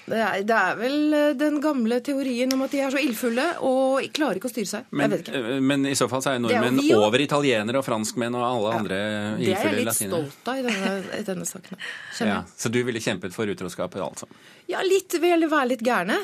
Det 0.05 0.19
er, 0.21 0.43
det 0.45 0.55
er, 0.55 0.75
vel 0.77 1.15
eh, 1.17 1.31
den 1.41 1.57
gamle 1.65 1.97
teorien 2.05 2.51
om 2.53 2.61
at 2.67 2.75
de 2.75 2.81
er 2.85 2.93
så 2.93 3.01
ildfulle 3.01 3.47
og 3.65 4.05
klarer 4.15 4.37
ikke 4.37 4.51
å 4.51 4.53
styre 4.53 4.69
seg. 4.69 4.91
Men, 4.93 5.15
eh, 5.17 5.47
men 5.65 5.89
i 5.89 5.95
så 5.97 6.11
fall 6.13 6.21
så 6.25 6.35
er 6.35 6.43
nordmenn 6.45 6.83
er 6.83 7.01
over 7.01 7.25
italienere 7.25 7.81
og 7.81 7.87
franskmenn 7.87 8.37
og 8.37 8.45
alle 8.45 8.75
ja. 8.75 8.83
andre 8.83 8.99
ildfulle 9.41 9.49
latinere. 9.49 9.49
Det 9.49 9.65
er 9.65 9.81
jeg 9.81 9.89
litt 9.89 9.99
stolt 10.03 10.53
av 10.53 10.61
i 10.61 10.67
denne, 10.69 10.95
i 11.17 11.27
denne 11.31 11.49
saken. 11.49 11.85
Ja, 12.35 12.39
så 12.57 12.71
du 12.73 12.79
ville 12.85 13.01
kjempet 13.01 13.35
for 13.35 13.49
utroskapet, 13.49 14.01
altså? 14.05 14.29
Ja, 14.71 14.85
litt. 14.85 15.17
Vil 15.25 15.49
være 15.49 15.73
litt 15.73 15.85
gærne. 15.85 16.21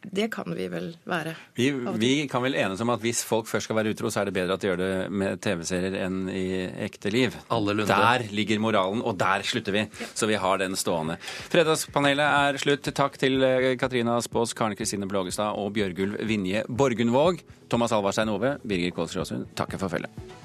Det 0.00 0.30
kan 0.32 0.48
vi 0.56 0.66
vel 0.72 0.88
være. 1.08 1.34
Vi, 1.56 1.68
vi, 2.00 2.10
kan 2.30 2.42
vel 2.42 2.56
enes 2.58 2.80
om 2.80 2.92
at 2.94 3.02
hvis 3.04 3.20
folk 3.26 3.48
først 3.50 3.68
skal 3.68 3.76
være 3.76 3.92
utro, 3.92 4.08
så 4.12 4.22
er 4.22 4.30
det 4.30 4.34
bedre 4.38 4.56
at 4.56 4.62
de 4.62 4.70
gjør 4.70 4.80
det 4.80 4.90
med 5.12 5.42
TV-serier 5.44 5.98
enn 6.06 6.22
i 6.32 6.44
ekte 6.86 7.12
liv. 7.12 7.36
Der 7.50 8.26
ligger 8.32 8.62
moralen, 8.64 9.04
og 9.04 9.18
der 9.20 9.44
slutter 9.46 9.76
vi. 9.76 9.84
Ja. 9.84 10.10
Så 10.16 10.28
vi 10.30 10.40
har 10.40 10.60
den 10.62 10.76
stående. 10.80 11.18
Fredagspanelet 11.52 12.24
er 12.26 12.60
slutt. 12.62 12.92
Takk 12.96 13.20
til 13.20 13.44
eh, 13.44 13.72
Katrina 13.80 14.16
Spås, 14.24 14.56
Karen 14.56 14.76
Kristine 14.78 15.08
Blågestad 15.10 15.58
og 15.60 15.74
Bjørgulv 15.76 16.20
Vinje 16.28 16.64
Borgundvåg. 16.68 17.44
Thomas 17.70 17.92
Alvarstein 17.92 18.32
Ove, 18.32 18.56
Birger 18.66 18.96
Kålsrøsund, 18.96 19.52
takker 19.58 19.80
for 19.80 19.92
følget. 19.92 20.38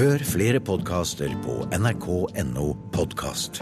Hør 0.00 0.22
flere 0.24 0.60
podkaster 0.64 1.32
på 1.44 1.60
nrk.no 1.76 2.72
podkast. 2.94 3.60